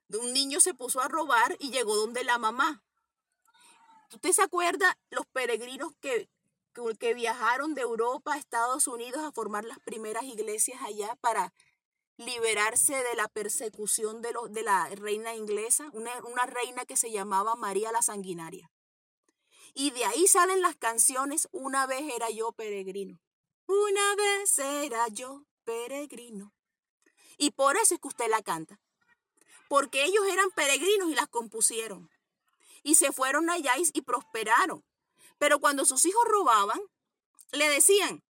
Un 0.08 0.32
niño 0.34 0.62
se 0.62 0.74
puso 0.74 1.02
a 1.02 1.10
robar 1.10 1.58
y 1.60 1.72
llegó 1.72 1.96
donde 1.98 2.24
la 2.24 2.38
mamá. 2.38 2.84
¿Usted 4.14 4.32
se 4.32 4.42
acuerda 4.42 4.98
los 5.10 5.26
peregrinos 5.28 5.92
que, 6.00 6.30
que 6.98 7.14
viajaron 7.14 7.74
de 7.74 7.82
Europa 7.82 8.34
a 8.34 8.38
Estados 8.38 8.88
Unidos 8.88 9.22
a 9.24 9.34
formar 9.34 9.66
las 9.66 9.80
primeras 9.80 10.24
iglesias 10.24 10.82
allá 10.82 11.16
para 11.22 11.54
liberarse 12.20 13.02
de 13.02 13.16
la 13.16 13.30
persecución 13.30 14.22
de, 14.22 14.34
de 14.50 14.62
la 14.62 14.90
reina 14.90 15.36
inglesa, 15.36 15.90
una, 15.94 16.12
una 16.26 16.46
reina 16.46 16.86
que 16.86 16.98
se 16.98 17.12
llamaba 17.12 17.56
María 17.56 17.94
la 17.94 18.02
Sanguinaria. 18.02 18.70
Y 19.74 19.92
de 19.92 20.04
ahí 20.04 20.28
salen 20.28 20.62
las 20.62 20.76
canciones 20.76 21.48
Una 21.54 21.88
vez 21.88 22.02
era 22.14 22.30
yo 22.30 22.52
peregrino. 22.52 23.22
Una 23.68 24.16
vez 24.16 24.60
era 24.60 25.08
yo 25.08 25.46
peregrino. 25.64 26.54
Y 27.38 27.52
por 27.52 27.78
eso 27.78 27.94
es 27.94 28.02
que 28.02 28.10
usted 28.10 28.28
la 28.30 28.42
canta. 28.42 28.82
Porque 29.70 30.04
ellos 30.04 30.26
eran 30.30 30.52
peregrinos 30.52 31.10
y 31.10 31.16
las 31.16 31.30
compusieron. 31.30 32.10
Y 32.84 32.96
se 32.96 33.14
fueron 33.14 33.50
allá 33.50 33.78
y, 33.78 33.84
y 33.94 34.02
prosperaron. 34.02 34.84
Pero 35.38 35.60
cuando 35.60 35.86
sus 35.86 36.06
hijos 36.06 36.26
robaban, 36.26 36.82
le 37.54 37.70
decían, 37.70 38.26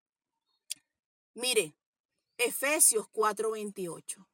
mire, 1.36 1.77
Efesios 2.38 3.08
4:28. 3.10 4.28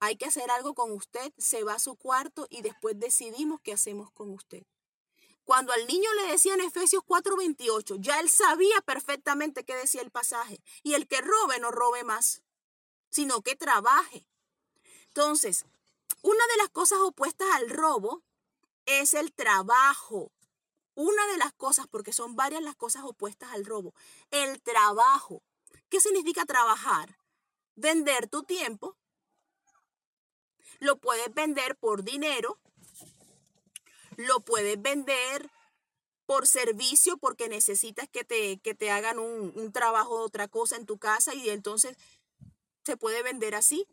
Hay 0.00 0.16
que 0.16 0.26
hacer 0.26 0.50
algo 0.50 0.74
con 0.74 0.92
usted, 0.92 1.32
se 1.36 1.64
va 1.64 1.74
a 1.74 1.78
su 1.78 1.96
cuarto 1.96 2.46
y 2.50 2.62
después 2.62 2.98
decidimos 2.98 3.60
qué 3.60 3.72
hacemos 3.72 4.10
con 4.12 4.30
usted. 4.30 4.64
Cuando 5.44 5.72
al 5.72 5.86
niño 5.86 6.12
le 6.14 6.32
decían 6.32 6.60
Efesios 6.60 7.02
4:28, 7.04 7.96
ya 7.98 8.20
él 8.20 8.30
sabía 8.30 8.80
perfectamente 8.82 9.64
qué 9.64 9.74
decía 9.74 10.02
el 10.02 10.10
pasaje. 10.10 10.62
Y 10.82 10.94
el 10.94 11.08
que 11.08 11.20
robe 11.20 11.58
no 11.58 11.70
robe 11.70 12.04
más, 12.04 12.42
sino 13.10 13.42
que 13.42 13.56
trabaje. 13.56 14.26
Entonces, 15.08 15.64
una 16.22 16.46
de 16.46 16.56
las 16.58 16.68
cosas 16.68 16.98
opuestas 17.00 17.48
al 17.54 17.70
robo 17.70 18.22
es 18.86 19.14
el 19.14 19.32
trabajo. 19.32 20.32
Una 21.00 21.28
de 21.28 21.38
las 21.38 21.52
cosas, 21.52 21.86
porque 21.86 22.12
son 22.12 22.34
varias 22.34 22.60
las 22.60 22.74
cosas 22.74 23.04
opuestas 23.04 23.52
al 23.52 23.64
robo, 23.64 23.94
el 24.32 24.60
trabajo. 24.60 25.44
¿Qué 25.88 26.00
significa 26.00 26.44
trabajar? 26.44 27.16
Vender 27.76 28.26
tu 28.26 28.42
tiempo. 28.42 28.96
Lo 30.80 30.98
puedes 30.98 31.32
vender 31.32 31.76
por 31.76 32.02
dinero. 32.02 32.58
Lo 34.16 34.40
puedes 34.40 34.82
vender 34.82 35.52
por 36.26 36.48
servicio 36.48 37.16
porque 37.16 37.48
necesitas 37.48 38.08
que 38.08 38.24
te, 38.24 38.58
que 38.58 38.74
te 38.74 38.90
hagan 38.90 39.20
un, 39.20 39.52
un 39.54 39.70
trabajo 39.70 40.18
de 40.18 40.24
otra 40.24 40.48
cosa 40.48 40.74
en 40.74 40.84
tu 40.84 40.98
casa 40.98 41.32
y 41.32 41.48
entonces 41.50 41.96
se 42.82 42.96
puede 42.96 43.22
vender 43.22 43.54
así 43.54 43.86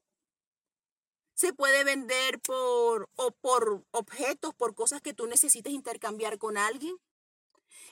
se 1.36 1.54
puede 1.54 1.84
vender 1.84 2.40
por, 2.40 3.10
o 3.16 3.32
por 3.32 3.84
objetos, 3.92 4.56
por 4.56 4.74
cosas 4.74 5.02
que 5.02 5.14
tú 5.14 5.28
necesites 5.28 5.74
intercambiar 5.74 6.38
con 6.38 6.58
alguien. 6.58 6.96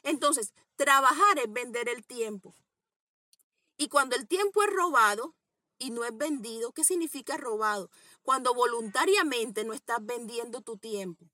Entonces, 0.01 0.53
trabajar 0.77 1.38
es 1.39 1.51
vender 1.51 1.89
el 1.89 2.05
tiempo. 2.05 2.55
Y 3.77 3.89
cuando 3.89 4.15
el 4.15 4.27
tiempo 4.27 4.63
es 4.63 4.69
robado 4.69 5.35
y 5.77 5.91
no 5.91 6.05
es 6.05 6.15
vendido, 6.15 6.71
¿qué 6.71 6.85
significa 6.85 7.35
robado? 7.35 7.89
Cuando 8.21 8.53
voluntariamente 8.53 9.65
no 9.65 9.73
estás 9.73 10.00
vendiendo 10.01 10.62
tu 10.62 10.77
tiempo. 10.77 11.25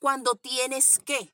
Cuando 0.00 0.34
tienes 0.34 0.98
que. 0.98 1.32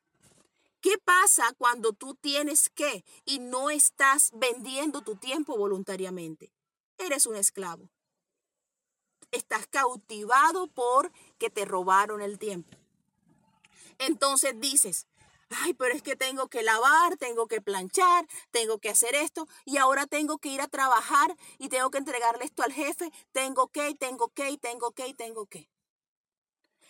¿Qué 0.79 0.97
pasa 0.97 1.51
cuando 1.57 1.91
tú 1.91 2.15
tienes 2.15 2.69
que 2.69 3.03
y 3.25 3.39
no 3.39 3.69
estás 3.69 4.31
vendiendo 4.33 5.01
tu 5.01 5.15
tiempo 5.17 5.57
voluntariamente? 5.57 6.53
Eres 6.97 7.25
un 7.25 7.35
esclavo 7.35 7.89
estás 9.31 9.67
cautivado 9.67 10.67
por 10.67 11.11
que 11.37 11.49
te 11.49 11.65
robaron 11.65 12.21
el 12.21 12.39
tiempo. 12.39 12.77
Entonces 13.97 14.59
dices, 14.59 15.07
ay, 15.49 15.73
pero 15.73 15.93
es 15.93 16.01
que 16.01 16.15
tengo 16.15 16.47
que 16.47 16.63
lavar, 16.63 17.17
tengo 17.17 17.47
que 17.47 17.61
planchar, 17.61 18.27
tengo 18.51 18.79
que 18.79 18.89
hacer 18.89 19.15
esto 19.15 19.47
y 19.63 19.77
ahora 19.77 20.07
tengo 20.07 20.37
que 20.37 20.49
ir 20.49 20.61
a 20.61 20.67
trabajar 20.67 21.35
y 21.57 21.69
tengo 21.69 21.91
que 21.91 21.99
entregarle 21.99 22.45
esto 22.45 22.63
al 22.63 22.73
jefe, 22.73 23.11
tengo 23.31 23.67
que, 23.69 23.95
tengo 23.95 24.29
que, 24.29 24.57
tengo 24.57 24.91
que, 24.91 25.13
tengo 25.13 25.45
que. 25.45 25.69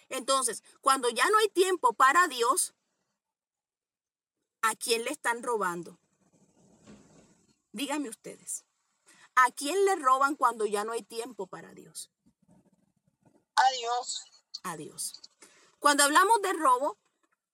Entonces, 0.10 0.64
cuando 0.82 1.10
ya 1.10 1.30
no 1.30 1.38
hay 1.38 1.50
tiempo 1.50 1.94
para 1.94 2.28
Dios, 2.28 2.74
¿a 4.62 4.76
quién 4.76 5.04
le 5.04 5.12
están 5.12 5.44
robando? 5.44 6.00
Díganme 7.72 8.10
ustedes. 8.10 8.64
¿A 9.36 9.52
quién 9.52 9.84
le 9.84 9.96
roban 9.98 10.36
cuando 10.36 10.66
ya 10.66 10.86
no 10.86 10.94
hay 10.94 11.04
tiempo 11.04 11.48
para 11.48 11.74
Dios? 11.74 12.10
Adiós. 13.56 14.24
Adiós. 14.64 15.22
Cuando 15.80 16.04
hablamos 16.04 16.42
de 16.42 16.54
robo, 16.54 16.98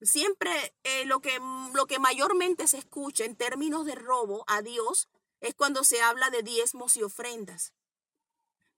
Siempre 0.01 0.73
eh, 0.83 1.05
lo, 1.05 1.21
que, 1.21 1.39
lo 1.73 1.85
que 1.85 1.99
mayormente 1.99 2.67
se 2.67 2.79
escucha 2.79 3.23
en 3.23 3.35
términos 3.35 3.85
de 3.85 3.93
robo 3.93 4.43
a 4.47 4.63
Dios 4.63 5.07
es 5.41 5.53
cuando 5.53 5.83
se 5.83 6.01
habla 6.01 6.31
de 6.31 6.41
diezmos 6.41 6.97
y 6.97 7.03
ofrendas. 7.03 7.73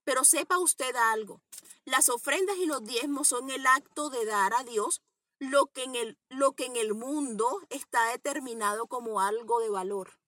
Pero 0.03 0.25
sepa 0.25 0.57
usted 0.57 0.93
algo, 0.95 1.41
las 1.85 2.09
ofrendas 2.09 2.57
y 2.57 2.65
los 2.65 2.83
diezmos 2.83 3.29
son 3.29 3.49
el 3.49 3.65
acto 3.65 4.09
de 4.09 4.25
dar 4.25 4.53
a 4.53 4.65
Dios 4.65 5.01
lo 5.39 5.67
que 5.67 5.83
en 5.83 5.95
el, 5.95 6.17
lo 6.27 6.53
que 6.53 6.65
en 6.65 6.75
el 6.75 6.93
mundo 6.93 7.61
está 7.69 8.11
determinado 8.11 8.87
como 8.87 9.21
algo 9.21 9.61
de 9.61 9.69
valor. 9.69 10.19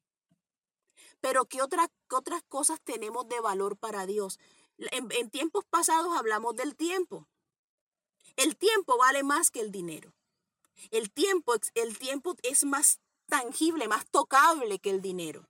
Pero 1.20 1.46
¿qué, 1.46 1.62
otras 1.62 1.90
otras 2.10 2.42
cosas 2.44 2.80
tenemos 2.82 3.28
de 3.28 3.42
valor 3.42 3.76
para 3.76 4.06
Dios? 4.06 4.40
En, 4.78 5.30
tiempos 5.30 5.66
pasados 5.66 6.16
hablamos 6.18 6.56
del 6.56 6.76
tiempo. 6.76 7.28
El 8.36 8.58
tiempo 8.58 8.98
vale 8.98 9.24
más 9.24 9.52
que 9.52 9.62
el 9.62 9.72
dinero. 9.72 10.14
El 10.92 11.12
tiempo, 11.12 11.56
el 11.74 11.98
tiempo 11.98 12.36
es 12.44 12.66
más 12.66 13.00
tangible, 13.28 13.88
más 13.88 14.06
tocable 14.10 14.80
que 14.80 14.90
el 14.90 15.02
dinero. 15.02 15.48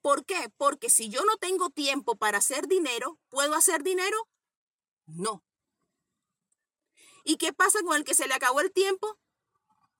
¿Por 0.00 0.24
qué? 0.24 0.50
Porque 0.56 0.90
si 0.90 1.08
yo 1.08 1.24
no 1.24 1.36
tengo 1.36 1.70
tiempo 1.70 2.16
para 2.16 2.38
hacer 2.38 2.66
dinero, 2.66 3.18
¿puedo 3.28 3.54
hacer 3.54 3.82
dinero? 3.82 4.28
No. 5.06 5.44
¿Y 7.24 7.36
qué 7.36 7.52
pasa 7.52 7.80
con 7.82 7.96
el 7.96 8.04
que 8.04 8.14
se 8.14 8.26
le 8.26 8.34
acabó 8.34 8.60
el 8.60 8.72
tiempo? 8.72 9.18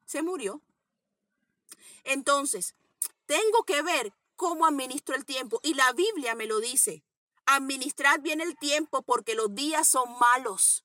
Se 0.05 0.23
murió. 0.23 0.63
Entonces, 2.05 2.75
tengo 3.27 3.65
que 3.65 3.83
ver 3.83 4.13
cómo 4.37 4.67
administro 4.67 5.15
el 5.15 5.25
tiempo. 5.25 5.61
Y 5.63 5.75
la 5.75 5.93
Biblia 5.93 6.35
me 6.35 6.47
lo 6.47 6.61
dice. 6.61 7.05
Administrad 7.51 8.21
bien 8.21 8.43
el 8.43 8.59
tiempo 8.59 9.01
porque 9.01 9.35
los 9.35 9.55
días 9.55 9.89
son 9.89 10.19
malos. 10.19 10.85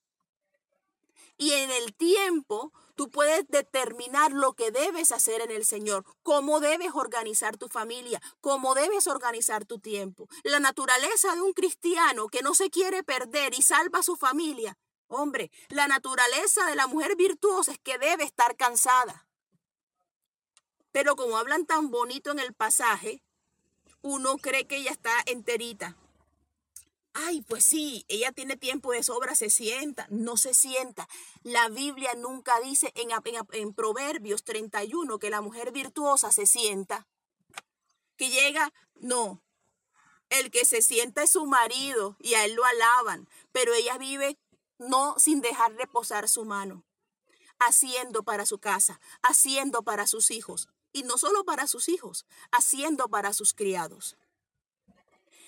Y 1.37 1.51
en 1.51 1.71
el 1.71 1.93
tiempo 1.93 2.71
tú 2.95 3.11
puedes 3.11 3.45
determinar 3.49 4.31
lo 4.31 4.53
que 4.53 4.71
debes 4.71 5.11
hacer 5.11 5.41
en 5.41 5.51
el 5.51 5.65
Señor, 5.65 6.05
cómo 6.21 6.61
debes 6.61 6.91
organizar 6.93 7.57
tu 7.57 7.67
familia, 7.67 8.21
cómo 8.39 8.75
debes 8.75 9.07
organizar 9.07 9.65
tu 9.65 9.79
tiempo. 9.79 10.29
La 10.43 10.61
naturaleza 10.61 11.35
de 11.35 11.41
un 11.41 11.51
cristiano 11.51 12.29
que 12.29 12.43
no 12.43 12.55
se 12.55 12.69
quiere 12.69 13.03
perder 13.03 13.53
y 13.55 13.61
salva 13.61 13.99
a 13.99 14.03
su 14.03 14.15
familia. 14.15 14.77
Hombre, 15.07 15.51
la 15.67 15.89
naturaleza 15.89 16.65
de 16.65 16.75
la 16.77 16.87
mujer 16.87 17.17
virtuosa 17.17 17.73
es 17.73 17.79
que 17.79 17.97
debe 17.97 18.23
estar 18.23 18.55
cansada. 18.55 19.27
Pero 20.93 21.17
como 21.17 21.35
hablan 21.35 21.65
tan 21.65 21.91
bonito 21.91 22.31
en 22.31 22.39
el 22.39 22.53
pasaje, 22.53 23.21
uno 24.01 24.37
cree 24.37 24.65
que 24.65 24.77
ella 24.77 24.91
está 24.91 25.11
enterita. 25.25 25.97
Ay, 27.13 27.41
pues 27.41 27.63
sí, 27.63 28.05
ella 28.07 28.31
tiene 28.31 28.57
tiempo 28.57 28.91
de 28.91 29.03
sobra, 29.03 29.35
se 29.35 29.51
sienta, 29.51 30.07
no 30.09 30.35
se 30.35 30.55
sienta. 30.55 31.07
La 31.43 31.69
Biblia 31.69 32.15
nunca 32.15 32.59
dice 32.61 32.91
en, 32.95 33.73
Proverbios 33.73 34.43
31 34.43 35.19
que 35.19 35.29
la 35.29 35.41
mujer 35.41 35.71
virtuosa 35.71 36.31
se 36.31 36.47
sienta, 36.47 37.07
que 38.17 38.29
llega, 38.29 38.73
no. 38.95 39.43
El 40.29 40.49
que 40.49 40.65
se 40.65 40.81
sienta 40.81 41.21
es 41.21 41.31
su 41.31 41.45
marido 41.45 42.17
y 42.19 42.33
a 42.33 42.45
él 42.45 42.55
lo 42.55 42.65
alaban, 42.65 43.29
pero 43.51 43.73
ella 43.73 43.99
vive 43.99 44.39
no 44.79 45.13
sin 45.19 45.41
dejar 45.41 45.73
reposar 45.75 46.27
su 46.27 46.45
mano, 46.45 46.83
haciendo 47.59 48.23
para 48.23 48.47
su 48.47 48.57
casa, 48.57 48.99
haciendo 49.21 49.83
para 49.83 50.07
sus 50.07 50.31
hijos, 50.31 50.67
y 50.91 51.03
no 51.03 51.19
solo 51.19 51.45
para 51.45 51.67
sus 51.67 51.89
hijos, 51.89 52.25
haciendo 52.51 53.07
para 53.07 53.33
sus 53.33 53.53
criados. 53.53 54.17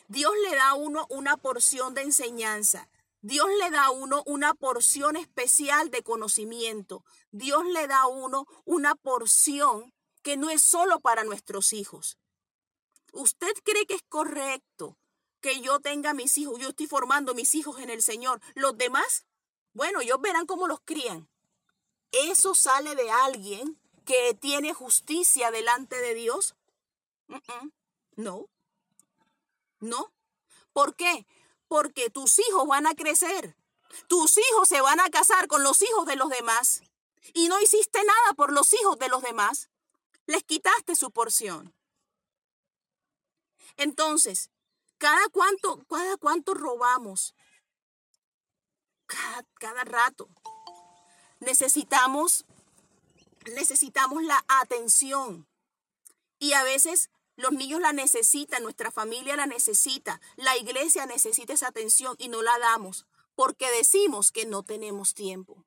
Dios 0.07 0.33
le 0.43 0.55
da 0.55 0.69
a 0.69 0.74
uno 0.75 1.07
una 1.09 1.38
porción 1.38 1.93
de 1.93 2.01
enseñanza. 2.01 2.89
Dios 3.21 3.47
le 3.59 3.71
da 3.71 3.85
a 3.85 3.91
uno 3.91 4.21
una 4.27 4.53
porción 4.53 5.15
especial 5.15 5.89
de 5.89 6.03
conocimiento. 6.03 7.03
Dios 7.31 7.65
le 7.65 7.88
da 7.88 8.01
a 8.01 8.07
uno 8.07 8.45
una 8.65 8.93
porción 8.95 9.93
que 10.21 10.38
no 10.38 10.49
es 10.49 10.62
solo 10.62 10.99
para 10.99 11.23
nuestros 11.23 11.73
hijos. 11.73 12.19
¿Usted 13.13 13.53
cree 13.63 13.86
que 13.86 13.95
es 13.95 14.03
correcto 14.10 14.97
que 15.41 15.62
yo 15.62 15.80
tenga 15.80 16.13
mis 16.13 16.38
hijos? 16.38 16.60
Yo 16.60 16.69
estoy 16.69 16.86
formando 16.86 17.34
mis 17.34 17.56
hijos 17.56 17.80
en 17.80 17.89
el 17.89 18.03
Señor. 18.03 18.41
Los 18.53 18.77
demás, 18.77 19.25
bueno, 19.73 20.01
ellos 20.01 20.21
verán 20.21 20.45
cómo 20.45 20.67
los 20.67 20.82
crían. 20.82 21.27
¿Eso 22.12 22.53
sale 22.56 22.95
de 22.95 23.10
alguien 23.10 23.80
que 24.06 24.36
tiene 24.36 24.73
justicia 24.73 25.49
delante 25.49 25.95
de 25.97 26.13
Dios? 26.13 26.56
No. 28.15 28.47
No. 29.86 30.13
¿Por 30.74 30.95
qué? 30.95 31.26
Porque 31.67 32.10
tus 32.10 32.39
hijos 32.39 32.67
van 32.67 32.88
a 32.88 32.95
crecer. 32.95 33.56
Tus 34.08 34.38
hijos 34.38 34.67
se 34.67 34.82
van 34.82 35.00
a 35.00 35.10
casar 35.10 35.48
con 35.48 35.63
los 35.63 35.82
hijos 35.82 36.06
de 36.06 36.15
los 36.15 36.30
demás. 36.30 36.82
Y 37.34 37.48
no 37.48 37.60
hiciste 37.62 38.04
nada 38.04 38.34
por 38.36 38.52
los 38.52 38.74
hijos 38.74 39.00
de 39.00 39.10
los 39.10 39.21
demás. 39.21 39.69
Les 40.26 40.43
quitaste 40.43 40.95
su 40.95 41.12
porción. 41.12 41.74
Entonces, 43.78 44.50
cada 44.98 45.28
cuánto, 45.30 45.84
cada 45.86 46.17
cuánto 46.17 46.54
robamos. 46.54 47.36
Cada, 49.06 49.43
cada 49.60 49.84
rato. 49.84 50.30
Necesitamos, 51.39 52.45
necesitamos 53.45 54.24
la 54.24 54.43
atención. 54.48 55.48
Y 56.39 56.54
a 56.54 56.63
veces 56.63 57.10
los 57.36 57.52
niños 57.52 57.82
la 57.82 57.93
necesitan, 57.93 58.63
nuestra 58.63 58.91
familia 58.91 59.36
la 59.36 59.45
necesita, 59.45 60.21
la 60.38 60.58
iglesia 60.58 61.06
necesita 61.06 61.54
esa 61.54 61.67
atención 61.67 62.15
y 62.17 62.30
no 62.30 62.41
la 62.41 62.58
damos 62.60 63.06
porque 63.36 63.69
decimos 63.71 64.32
que 64.32 64.45
no 64.45 64.63
tenemos 64.63 65.13
tiempo. 65.13 65.65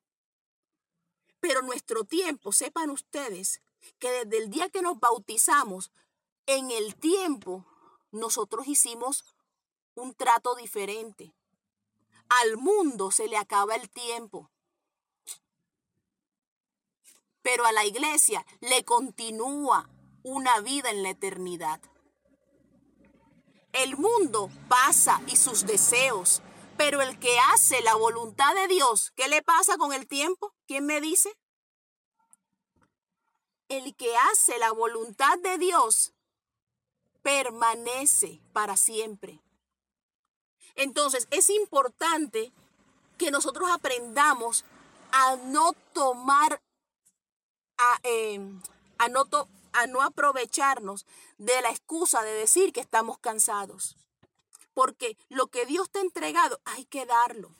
Pero 1.39 1.61
nuestro 1.61 2.03
tiempo, 2.03 2.51
sepan 2.51 2.89
ustedes, 2.89 3.61
que 3.99 4.09
desde 4.09 4.43
el 4.43 4.49
día 4.49 4.69
que 4.69 4.81
nos 4.81 4.99
bautizamos, 4.99 5.91
en 6.47 6.71
el 6.71 6.95
tiempo, 6.95 7.65
nosotros 8.11 8.67
hicimos 8.67 9.23
un 9.95 10.15
trato 10.15 10.55
diferente. 10.55 11.33
Al 12.27 12.57
mundo 12.57 13.11
se 13.11 13.27
le 13.27 13.37
acaba 13.37 13.75
el 13.75 13.89
tiempo. 13.89 14.49
Pero 17.41 17.65
a 17.65 17.71
la 17.71 17.85
iglesia 17.85 18.45
le 18.59 18.83
continúa 18.83 19.89
una 20.23 20.59
vida 20.61 20.89
en 20.89 21.03
la 21.03 21.09
eternidad. 21.11 21.79
El 23.71 23.97
mundo 23.97 24.49
pasa 24.67 25.21
y 25.27 25.35
sus 25.35 25.65
deseos, 25.65 26.41
pero 26.77 27.01
el 27.01 27.19
que 27.19 27.37
hace 27.53 27.81
la 27.81 27.95
voluntad 27.95 28.53
de 28.55 28.67
Dios, 28.67 29.11
¿qué 29.15 29.27
le 29.27 29.41
pasa 29.41 29.77
con 29.77 29.93
el 29.93 30.07
tiempo? 30.07 30.53
¿Quién 30.67 30.85
me 30.85 31.01
dice? 31.01 31.37
El 33.67 33.95
que 33.95 34.15
hace 34.31 34.57
la 34.57 34.71
voluntad 34.71 35.37
de 35.39 35.57
Dios 35.57 36.13
permanece 37.21 38.41
para 38.53 38.75
siempre. 38.75 39.39
Entonces 40.75 41.27
es 41.29 41.49
importante 41.49 42.51
que 43.17 43.29
nosotros 43.29 43.69
aprendamos 43.69 44.65
a 45.11 45.35
no 45.35 45.73
tomar, 45.93 46.61
a, 47.77 47.99
eh, 48.03 48.39
a 48.97 49.09
no, 49.09 49.25
a 49.79 49.87
no 49.87 50.01
aprovecharnos 50.01 51.05
de 51.37 51.61
la 51.61 51.69
excusa 51.69 52.21
de 52.21 52.33
decir 52.33 52.73
que 52.73 52.81
estamos 52.81 53.17
cansados. 53.19 53.97
Porque 54.73 55.17
lo 55.29 55.47
que 55.47 55.65
Dios 55.65 55.89
te 55.89 55.99
ha 55.99 56.01
entregado 56.03 56.61
hay 56.65 56.85
que 56.85 57.05
darlo. 57.05 57.55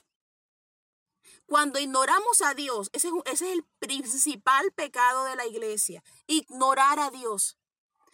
Cuando 1.46 1.78
ignoramos 1.78 2.42
a 2.42 2.54
Dios, 2.54 2.90
ese, 2.92 3.08
ese 3.24 3.46
es 3.46 3.52
el 3.52 3.64
principal 3.78 4.70
pecado 4.72 5.24
de 5.24 5.36
la 5.36 5.46
iglesia, 5.46 6.02
ignorar 6.26 7.00
a 7.00 7.10
Dios. 7.10 7.56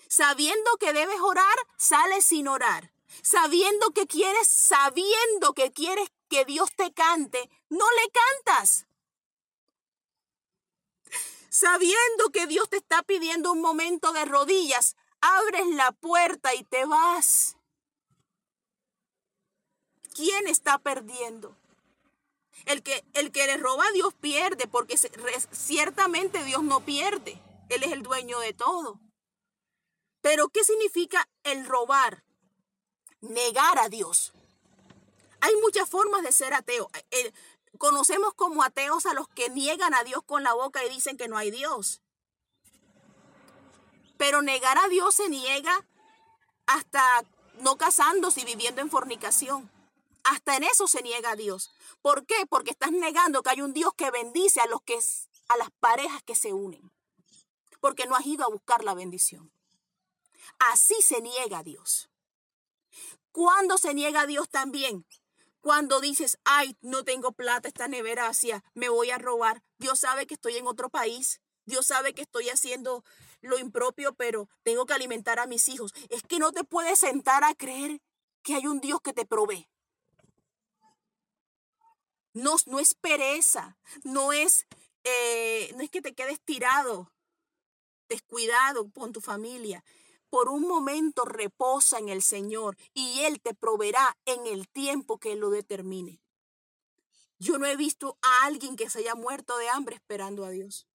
Sabiendo 0.09 0.77
que 0.79 0.92
debes 0.92 1.21
orar, 1.21 1.57
sales 1.77 2.25
sin 2.25 2.49
orar. 2.49 2.92
Sabiendo 3.23 3.90
que 3.90 4.07
quieres, 4.07 4.49
sabiendo 4.49 5.53
que 5.55 5.73
quieres 5.73 6.09
que 6.29 6.45
Dios 6.45 6.71
te 6.77 6.92
cante, 6.92 7.51
no 7.69 7.85
le 7.90 8.11
cantas 8.11 8.86
sabiendo 11.57 12.31
que 12.33 12.47
Dios 12.47 12.69
te 12.69 12.77
está 12.77 13.03
pidiendo 13.03 13.51
un 13.51 13.62
momento 13.62 14.12
de 14.12 14.27
rodillas, 14.27 14.95
abres 15.23 15.66
la 15.69 15.90
puerta 15.92 16.55
y 16.55 16.64
te 16.64 16.85
vas. 16.85 17.57
¿Quién 20.14 20.47
está 20.49 20.77
perdiendo? 20.79 21.57
El 22.66 22.83
que, 22.83 23.05
el 23.14 23.33
que 23.33 23.47
le 23.47 23.57
roba 23.57 23.87
a 23.87 23.92
Dios 23.92 24.12
pierde, 24.12 24.66
porque 24.66 24.99
ciertamente 24.99 26.45
Dios 26.45 26.62
no 26.62 26.85
pierde. 26.85 27.40
Él 27.71 27.83
es 27.85 27.92
el 27.92 28.03
dueño 28.03 28.38
de 28.40 28.53
todo. 28.53 29.01
Pero 30.21 30.51
¿qué 30.51 30.62
significa 30.62 31.27
el 31.42 31.64
robar? 31.64 32.23
Negar 33.21 33.79
a 33.79 33.88
Dios. 33.88 34.35
Hay 35.40 35.55
muchas 35.57 35.88
formas 35.88 36.23
de 36.23 36.33
ser 36.33 36.53
ateo. 36.53 36.90
Conocemos 37.79 38.35
como 38.35 38.62
ateos 38.62 39.07
a 39.07 39.15
los 39.15 39.29
que 39.29 39.49
niegan 39.51 39.95
a 39.95 40.05
Dios 40.05 40.23
con 40.25 40.43
la 40.43 40.55
boca 40.55 40.85
y 40.85 40.89
dicen 40.89 41.17
que 41.17 41.29
no 41.29 41.37
hay 41.37 41.51
Dios. 41.51 42.03
Pero 44.17 44.43
negar 44.43 44.79
a 44.79 44.89
Dios 44.89 45.15
se 45.15 45.29
niega 45.29 45.87
hasta 46.67 47.25
no 47.61 47.77
casándose 47.77 48.43
y 48.43 48.45
viviendo 48.45 48.81
en 48.81 48.91
fornicación. 48.91 49.71
Hasta 50.25 50.57
en 50.57 50.65
eso 50.65 50.89
se 50.89 51.03
niega 51.03 51.33
a 51.33 51.37
Dios. 51.37 51.71
¿Por 52.03 52.27
qué? 52.27 52.47
Porque 52.49 52.71
estás 52.71 52.91
negando 52.93 53.43
que 53.43 53.51
hay 53.51 53.61
un 53.61 53.73
Dios 53.73 53.93
que 53.95 54.11
bendice 54.11 54.61
a 54.61 54.67
los 54.67 54.83
que 54.83 54.99
a 55.49 55.57
las 55.57 55.71
parejas 55.79 56.23
que 56.23 56.35
se 56.35 56.53
unen. 56.53 56.91
porque 57.81 58.07
no 58.07 58.17
has 58.17 58.27
ido 58.27 58.45
a 58.45 58.51
buscar 58.51 58.83
la 58.83 58.95
bendición. 58.95 59.53
Así 60.59 61.01
se 61.03 61.21
niega 61.21 61.59
a 61.59 61.62
Dios. 61.62 62.11
¿Cuándo 63.31 63.79
se 63.79 63.95
niega 63.95 64.23
a 64.23 64.27
Dios 64.27 64.49
también? 64.49 65.07
Cuando 65.67 66.01
dices, 66.01 66.39
ay, 66.45 66.77
no 66.81 67.03
tengo 67.03 67.33
plata, 67.33 67.67
esta 67.67 67.89
nevera 67.89 68.29
hacia, 68.29 68.63
me 68.75 68.89
voy 68.89 69.11
a 69.11 69.19
robar. 69.19 69.65
Dios 69.79 69.99
sabe 69.99 70.25
que 70.29 70.35
estoy 70.35 70.57
en 70.57 70.69
otro 70.69 70.91
país. 70.91 71.41
Dios 71.65 71.87
sabe 71.87 72.15
que 72.15 72.23
estoy 72.23 72.51
haciendo 72.51 73.03
lo 73.41 73.59
impropio, 73.59 74.15
pero 74.15 74.49
tengo 74.63 74.87
que 74.87 74.95
alimentar 74.95 75.41
a 75.41 75.49
mis 75.49 75.69
hijos. 75.69 75.93
Es 76.09 76.23
que 76.23 76.39
no 76.39 76.53
te 76.53 76.63
puedes 76.63 77.01
sentar 77.01 77.43
a 77.43 77.53
creer 77.57 78.01
que 78.45 78.55
hay 78.55 78.69
un 78.69 78.81
Dios 78.81 79.01
que 79.01 79.13
te 79.13 79.27
provee. 79.27 79.69
No, 82.33 82.55
no 82.67 82.79
es 82.79 82.95
pereza, 82.95 83.77
no 84.05 84.33
es, 84.33 84.69
eh, 85.03 85.73
no 85.75 85.83
es 85.83 85.91
que 85.91 86.01
te 86.01 86.15
quedes 86.15 86.41
tirado, 86.43 87.13
descuidado 88.09 88.89
con 88.93 89.13
tu 89.13 89.21
familia. 89.21 89.83
Por 90.37 90.51
un 90.51 90.68
momento 90.68 91.25
reposa 91.25 91.99
en 91.99 92.11
el 92.11 92.20
Señor 92.20 92.77
y 92.92 93.20
Él 93.20 93.40
te 93.40 93.55
proveerá 93.55 94.18
en 94.27 94.46
el 94.46 94.68
tiempo 94.68 95.16
que 95.16 95.33
Él 95.33 95.38
lo 95.38 95.49
determine. 95.49 96.20
Yo 97.38 97.57
no 97.57 97.64
he 97.64 97.75
visto 97.75 98.18
a 98.20 98.44
alguien 98.44 98.77
que 98.77 98.90
se 98.90 98.99
haya 98.99 99.14
muerto 99.14 99.57
de 99.57 99.70
hambre 99.70 99.96
esperando 99.96 100.44
a 100.44 100.51
Dios. 100.51 100.87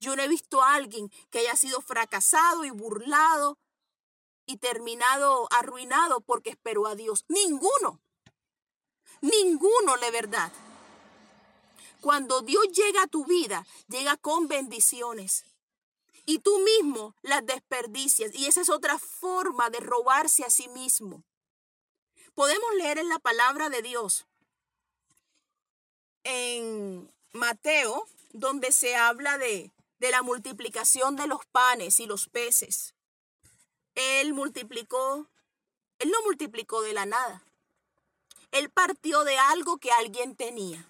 Yo 0.00 0.16
no 0.16 0.22
he 0.24 0.26
visto 0.26 0.60
a 0.62 0.74
alguien 0.74 1.12
que 1.30 1.38
haya 1.38 1.54
sido 1.54 1.80
fracasado 1.80 2.64
y 2.64 2.70
burlado 2.70 3.56
y 4.46 4.56
terminado 4.56 5.46
arruinado 5.52 6.20
porque 6.20 6.50
esperó 6.50 6.88
a 6.88 6.96
Dios. 6.96 7.24
Ninguno. 7.28 8.00
Ninguno, 9.20 9.96
de 9.98 10.10
verdad. 10.10 10.52
Cuando 12.00 12.42
Dios 12.42 12.66
llega 12.72 13.04
a 13.04 13.06
tu 13.06 13.26
vida, 13.26 13.64
llega 13.86 14.16
con 14.16 14.48
bendiciones. 14.48 15.44
Y 16.24 16.38
tú 16.38 16.58
mismo 16.60 17.14
las 17.22 17.44
desperdicias. 17.44 18.34
Y 18.34 18.46
esa 18.46 18.60
es 18.60 18.70
otra 18.70 18.98
forma 18.98 19.70
de 19.70 19.80
robarse 19.80 20.44
a 20.44 20.50
sí 20.50 20.68
mismo. 20.68 21.24
Podemos 22.34 22.74
leer 22.76 22.98
en 22.98 23.08
la 23.08 23.18
palabra 23.18 23.68
de 23.68 23.82
Dios. 23.82 24.26
En 26.24 27.12
Mateo 27.32 28.06
donde 28.32 28.72
se 28.72 28.96
habla 28.96 29.38
de, 29.38 29.72
de 29.98 30.10
la 30.10 30.22
multiplicación 30.22 31.16
de 31.16 31.26
los 31.26 31.44
panes 31.46 32.00
y 32.00 32.06
los 32.06 32.28
peces. 32.28 32.94
Él 33.94 34.32
multiplicó, 34.32 35.28
él 35.98 36.10
no 36.10 36.22
multiplicó 36.24 36.82
de 36.82 36.92
la 36.92 37.06
nada. 37.06 37.42
Él 38.50 38.70
partió 38.70 39.24
de 39.24 39.38
algo 39.38 39.78
que 39.78 39.92
alguien 39.92 40.34
tenía. 40.34 40.86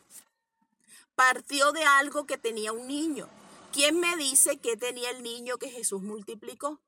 Partió 1.15 1.73
de 1.73 1.85
algo 1.85 2.27
que 2.27 2.39
tenía 2.39 2.73
un 2.73 2.87
niño. 2.87 3.29
¿Quién 3.73 4.01
me 4.01 4.17
dice 4.17 4.59
que 4.59 4.77
tenía 4.77 5.11
el 5.11 5.23
niño 5.23 5.57
que 5.57 5.71
Jesús 5.71 6.03
multiplicó? 6.03 6.81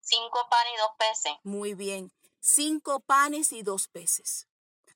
Cinco 0.00 0.48
panes 0.48 0.72
y 0.72 0.76
dos 0.76 0.90
peces. 0.98 1.32
Muy 1.42 1.74
bien. 1.74 2.12
Cinco 2.38 3.00
panes 3.00 3.50
y 3.50 3.62
dos 3.62 3.88
peces. 3.88 4.46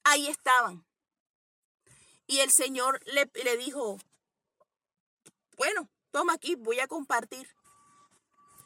Ahí 0.05 0.29
estaban. 0.29 0.87
Y 2.29 2.39
el 2.39 2.53
Señor 2.53 3.01
le, 3.07 3.29
le 3.43 3.57
dijo, 3.57 3.99
bueno, 5.57 5.91
toma 6.13 6.35
aquí, 6.35 6.55
voy 6.55 6.79
a 6.79 6.87
compartir 6.87 7.49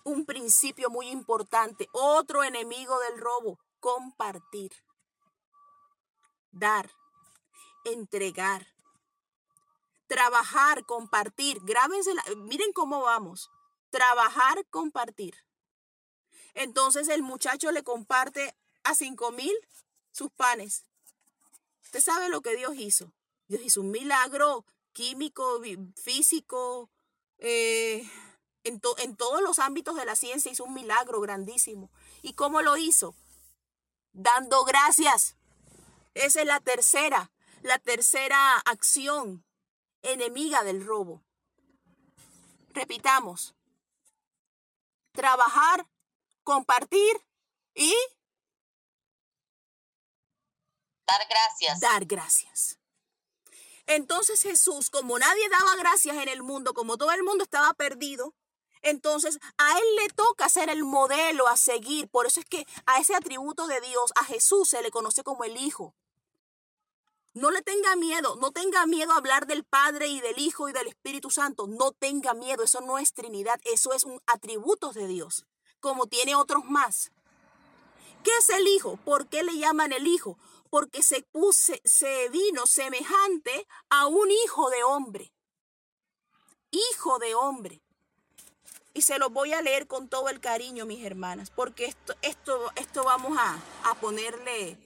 un 0.05 0.27
principio 0.27 0.91
muy 0.91 1.09
importante, 1.09 1.89
otro 1.93 2.45
enemigo 2.45 2.99
del 3.01 3.19
robo, 3.19 3.59
compartir, 3.81 4.71
dar, 6.53 6.91
entregar, 7.87 8.74
trabajar, 10.07 10.85
compartir. 10.85 11.59
Grábense, 11.63 12.11
miren 12.37 12.73
cómo 12.73 13.03
vamos. 13.03 13.51
Trabajar, 13.91 14.65
compartir. 14.71 15.35
Entonces 16.55 17.09
el 17.09 17.23
muchacho 17.23 17.73
le 17.73 17.83
comparte 17.83 18.57
a 18.85 18.95
cinco 18.95 19.33
mil 19.33 19.55
sus 20.13 20.31
panes. 20.31 20.85
Usted 21.83 22.01
sabe 22.01 22.29
lo 22.29 22.41
que 22.41 22.57
Dios 22.57 22.75
hizo. 22.77 23.13
Dios 23.49 23.63
hizo 23.65 23.81
un 23.81 23.91
milagro 23.91 24.65
químico, 24.93 25.61
físico, 25.97 26.91
eh, 27.39 28.09
en, 28.63 28.81
en 28.99 29.17
todos 29.17 29.43
los 29.43 29.59
ámbitos 29.59 29.97
de 29.97 30.05
la 30.05 30.17
ciencia 30.17 30.51
hizo 30.51 30.65
un 30.65 30.75
milagro 30.75 31.21
grandísimo. 31.21 31.91
¿Y 32.23 32.35
cómo 32.35 32.63
lo 32.63 32.77
hizo? 32.77 33.15
Dando 34.13 34.65
gracias. 34.65 35.37
Esa 36.15 36.41
es 36.41 36.47
la 36.47 36.61
tercera, 36.61 37.33
la 37.63 37.79
tercera 37.79 38.59
acción 38.59 39.45
enemiga 40.05 40.63
del 40.63 40.85
robo. 40.85 41.23
Repitamos. 42.71 43.55
Trabajar, 45.13 45.87
compartir 46.43 47.25
y... 47.75 47.95
Dar 51.07 51.27
gracias. 51.29 51.81
Dar 51.81 52.05
gracias. 52.07 52.79
Entonces 53.87 54.43
Jesús, 54.43 54.89
como 54.91 55.19
nadie 55.19 55.49
daba 55.51 55.77
gracias 55.77 56.17
en 56.17 56.29
el 56.29 56.43
mundo, 56.43 56.73
como 56.73 56.97
todo 56.97 57.13
el 57.13 57.23
mundo 57.23 57.45
estaba 57.45 57.75
perdido, 57.75 58.35
entonces 58.81 59.39
a 59.59 59.79
él 59.79 59.97
le 59.97 60.09
toca 60.11 60.49
ser 60.49 60.71
el 60.71 60.85
modelo 60.85 61.49
a 61.49 61.57
seguir. 61.57 62.09
Por 62.09 62.27
eso 62.27 62.41
es 62.41 62.47
que 62.47 62.67
a 62.87 62.99
ese 62.99 63.15
atributo 63.15 63.67
de 63.67 63.81
Dios, 63.81 64.13
a 64.17 64.25
Jesús 64.25 64.71
se 64.71 64.83
le 64.83 64.91
conoce 64.91 65.23
como 65.23 65.45
el 65.45 65.57
Hijo. 65.57 65.95
No 67.35 67.51
le 67.51 67.63
tenga 67.63 67.97
miedo, 67.97 68.37
no 68.37 68.53
tenga 68.53 68.87
miedo 68.87 69.13
a 69.13 69.17
hablar 69.17 69.47
del 69.47 69.65
Padre 69.65 70.07
y 70.07 70.21
del 70.21 70.39
Hijo 70.39 70.69
y 70.69 70.73
del 70.73 70.87
Espíritu 70.87 71.31
Santo. 71.31 71.67
No 71.67 71.93
tenga 71.93 72.33
miedo, 72.33 72.63
eso 72.63 72.81
no 72.81 72.99
es 72.99 73.13
Trinidad, 73.13 73.61
eso 73.65 73.93
es 73.93 74.05
un 74.05 74.21
atributo 74.27 74.93
de 74.93 75.07
Dios, 75.07 75.45
como 75.81 76.07
tiene 76.07 76.35
otros 76.35 76.65
más. 76.65 77.13
¿Qué 78.23 78.31
es 78.39 78.49
el 78.49 78.67
Hijo? 78.69 78.97
¿Por 79.05 79.29
qué 79.29 79.43
le 79.43 79.59
llaman 79.59 79.93
el 79.93 80.07
Hijo? 80.07 80.39
porque 80.75 81.05
se, 81.05 81.23
puse, 81.23 81.81
se 81.85 82.29
vino 82.31 82.67
semejante 82.67 83.69
a 83.91 84.09
un 84.09 84.29
hijo 84.29 84.71
de 84.71 84.83
hombre. 84.83 85.33
Hijo 86.73 87.21
de 87.21 87.37
hombre. 87.37 87.81
Y 88.93 89.03
se 89.03 89.21
lo 89.21 89.31
voy 89.31 89.53
a 89.53 89.63
leer 89.63 89.87
con 89.87 90.09
todo 90.09 90.29
el 90.29 90.41
cariño, 90.41 90.85
mis 90.85 91.05
hermanas, 91.05 91.53
porque 91.53 91.85
esto, 91.85 92.17
esto, 92.23 92.73
esto 92.75 93.05
vamos 93.05 93.39
a, 93.39 93.57
a 93.85 93.95
ponerle 94.01 94.77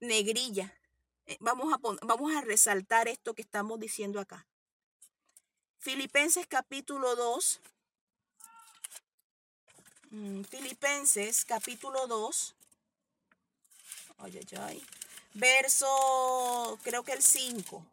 negrilla. 0.00 0.78
Eh, 1.26 1.36
vamos 1.40 1.72
a, 1.72 1.78
vamos 2.06 2.34
a 2.34 2.40
resaltar 2.40 3.08
esto 3.08 3.34
que 3.34 3.42
estamos 3.42 3.78
diciendo 3.78 4.20
acá. 4.20 4.46
Filipenses 5.78 6.46
capítulo 6.46 7.16
2. 7.16 7.60
Mm, 10.10 10.42
Filipenses 10.42 11.44
capítulo 11.44 12.06
2. 12.06 12.54
Ay, 14.18 14.38
ay, 14.38 14.58
ay 14.58 14.86
verso, 15.34 16.78
creo 16.82 17.02
que 17.02 17.12
el 17.12 17.22
5. 17.22 17.84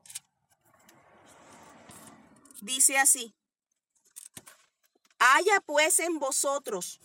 Dice 2.61 2.97
así, 2.97 3.33
haya 5.17 5.61
pues 5.61 5.99
en 5.99 6.19
vosotros, 6.19 6.99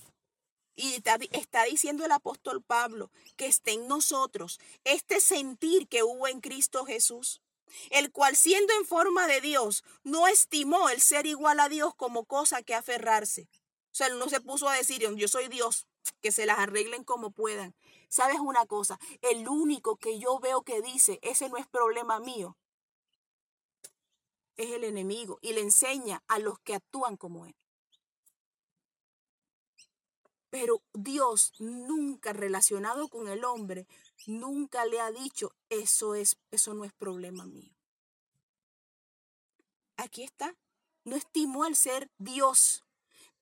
y 0.77 0.95
está, 0.95 1.19
está, 1.33 1.65
diciendo 1.65 2.05
el 2.05 2.13
apóstol 2.13 2.63
Pablo, 2.63 3.11
que 3.37 3.47
esté 3.47 3.73
en 3.73 3.89
nosotros 3.89 4.59
este 4.85 5.21
sentir 5.21 5.89
que 5.89 6.03
hubo 6.03 6.29
en 6.29 6.41
Cristo 6.41 6.85
Jesús, 6.85 7.43
el 7.91 8.13
cual 8.13 8.37
siendo 8.37 8.73
en 8.75 8.85
forma 8.85 9.27
de 9.27 9.41
Dios, 9.41 9.85
no 10.03 10.27
estimó 10.27 10.89
el 10.89 11.01
ser 11.01 11.27
igual 11.27 11.61
a 11.61 11.69
Dios 11.69 11.95
como 11.95 12.25
cosa 12.25 12.63
que 12.63 12.75
aferrarse. 12.75 13.49
O 13.93 13.97
sea, 13.97 14.09
no 14.09 14.29
se 14.29 14.41
puso 14.41 14.69
a 14.69 14.77
decir, 14.77 15.09
yo 15.17 15.29
soy 15.29 15.49
Dios, 15.49 15.87
que 16.21 16.33
se 16.33 16.47
las 16.47 16.59
arreglen 16.59 17.05
como 17.05 17.31
puedan, 17.31 17.75
¿Sabes 18.15 18.39
una 18.39 18.65
cosa? 18.65 19.01
El 19.23 19.49
único 19.49 19.97
que 19.97 20.21
yo 20.21 20.39
veo 20.39 20.63
que 20.63 20.81
dice, 20.83 21.19
ese 21.23 21.49
no 21.49 21.57
es 21.57 21.67
problema 21.67 22.21
mío, 22.21 22.57
es 24.57 24.71
el 24.71 24.85
enemigo 24.85 25.41
y 25.43 25.53
le 25.53 25.63
enseña 25.63 26.23
a 26.29 26.39
los 26.39 26.61
que 26.61 26.77
actúan 26.77 27.17
como 27.17 27.45
él. 27.45 27.57
Pero 30.55 30.85
Dios 30.93 31.53
nunca 31.59 32.33
relacionado 32.33 33.09
con 33.09 33.27
el 33.27 33.45
hombre, 33.45 33.89
nunca 34.29 34.87
le 34.87 35.01
ha 35.01 35.11
dicho, 35.11 35.53
eso 35.69 36.15
es 36.15 36.37
eso 36.53 36.75
no 36.75 36.85
es 36.85 36.93
problema 36.93 37.45
mío. 37.45 37.75
Aquí 39.97 40.23
está. 40.23 40.55
No 41.03 41.17
estimó 41.17 41.67
el 41.67 41.75
ser 41.75 42.09
Dios 42.19 42.85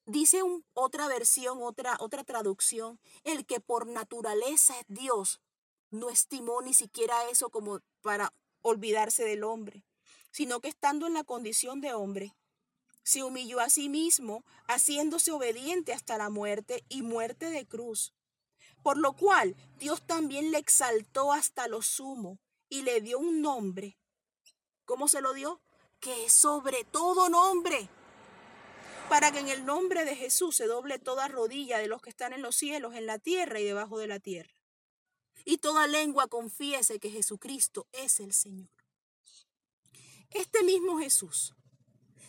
Dice 0.07 0.41
otra 0.73 1.07
versión, 1.07 1.59
otra, 1.61 1.99
otra 2.01 2.25
traducción, 2.25 2.99
el 3.25 3.45
que 3.45 3.61
por 3.61 3.87
naturaleza 3.87 4.81
es 4.81 4.87
Dios, 4.89 5.43
no 5.91 6.09
estimó 6.09 6.63
ni 6.63 6.73
siquiera 6.73 7.29
eso 7.29 7.51
como 7.51 7.81
para 8.01 8.33
olvidarse 8.63 9.23
del 9.23 9.45
hombre, 9.45 9.85
sino 10.31 10.61
que 10.61 10.69
estando 10.69 11.07
en 11.07 11.13
la 11.13 11.25
condición 11.25 11.83
de 11.83 11.93
hombre, 11.93 12.35
se 13.03 13.23
humilló 13.23 13.61
a 13.61 13.71
sí 13.71 13.89
mismo, 13.89 14.45
haciéndose 14.67 15.33
obediente 15.33 15.93
hasta 15.93 16.19
la 16.19 16.31
muerte 16.31 16.85
y 16.89 17.03
muerte 17.03 17.51
de 17.51 17.67
cruz. 17.67 18.13
Por 18.83 18.97
lo 18.99 19.13
cual 19.15 19.57
Dios 19.79 20.07
también 20.07 20.51
le 20.51 20.59
exaltó 20.59 21.33
hasta 21.33 21.69
lo 21.69 21.83
sumo 21.83 22.39
y 22.69 22.83
le 22.83 23.01
dio 23.01 23.19
un 23.19 23.43
nombre. 23.43 23.99
¿Cómo 24.85 25.09
se 25.09 25.21
lo 25.21 25.33
dio? 25.33 25.61
Que 26.01 26.25
es 26.27 26.33
sobre 26.33 26.85
todo 26.85 27.29
nombre 27.29 27.89
para 29.13 29.31
que 29.31 29.41
en 29.41 29.49
el 29.49 29.67
nombre 29.67 30.07
de 30.07 30.17
Jesús 30.17 30.57
se 30.57 30.67
doble 30.67 30.99
toda 30.99 31.29
rodilla 31.29 31.77
de 31.77 31.87
los 31.87 32.01
que 32.01 32.09
están 32.09 32.33
en 32.33 32.41
los 32.41 32.57
cielos, 32.57 32.95
en 32.95 33.05
la 33.05 33.19
tierra 33.19 33.61
y 33.61 33.65
debajo 33.65 33.99
de 33.99 34.07
la 34.07 34.21
tierra. 34.21 34.55
Y 35.45 35.59
toda 35.59 35.87
lengua 35.87 36.29
confiese 36.29 36.99
que 36.99 37.11
Jesucristo 37.11 37.87
es 37.93 38.21
el 38.21 38.33
Señor. 38.33 38.71
Este 40.31 40.63
mismo 40.63 40.99
Jesús 40.99 41.55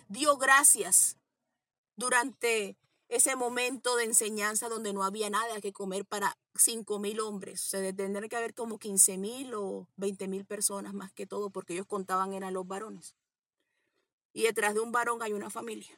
dio 0.08 0.38
gracias 0.38 1.18
durante 1.96 2.78
ese 3.10 3.36
momento 3.36 3.96
de 3.96 4.06
enseñanza 4.06 4.70
donde 4.70 4.94
no 4.94 5.04
había 5.04 5.30
nada 5.30 5.62
que 5.62 5.74
comer 5.74 6.06
para 6.06 6.38
cinco 6.56 7.00
mil 7.00 7.20
hombres. 7.20 7.62
Se 7.62 7.94
tendría 7.94 8.28
que 8.28 8.36
haber 8.36 8.54
como 8.54 8.80
15 8.80 9.18
mil 9.18 9.54
o 9.54 9.88
20 9.98 10.28
mil 10.28 10.46
personas 10.46 10.94
más 10.94 11.12
que 11.12 11.28
todo, 11.28 11.50
porque 11.50 11.74
ellos 11.74 11.86
contaban 11.86 12.34
eran 12.34 12.54
los 12.54 12.68
varones. 12.68 13.16
Y 14.34 14.44
detrás 14.44 14.74
de 14.74 14.80
un 14.80 14.92
varón 14.92 15.22
hay 15.22 15.34
una 15.34 15.52
familia, 15.52 15.96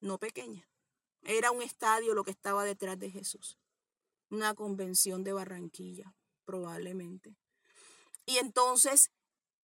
no 0.00 0.18
pequeña. 0.18 0.68
Era 1.22 1.50
un 1.50 1.60
estadio 1.60 2.14
lo 2.14 2.22
que 2.22 2.30
estaba 2.30 2.64
detrás 2.64 2.98
de 3.00 3.10
Jesús. 3.10 3.58
Una 4.30 4.54
convención 4.54 5.24
de 5.24 5.32
Barranquilla, 5.32 6.14
probablemente. 6.44 7.36
Y 8.26 8.38
entonces 8.38 9.10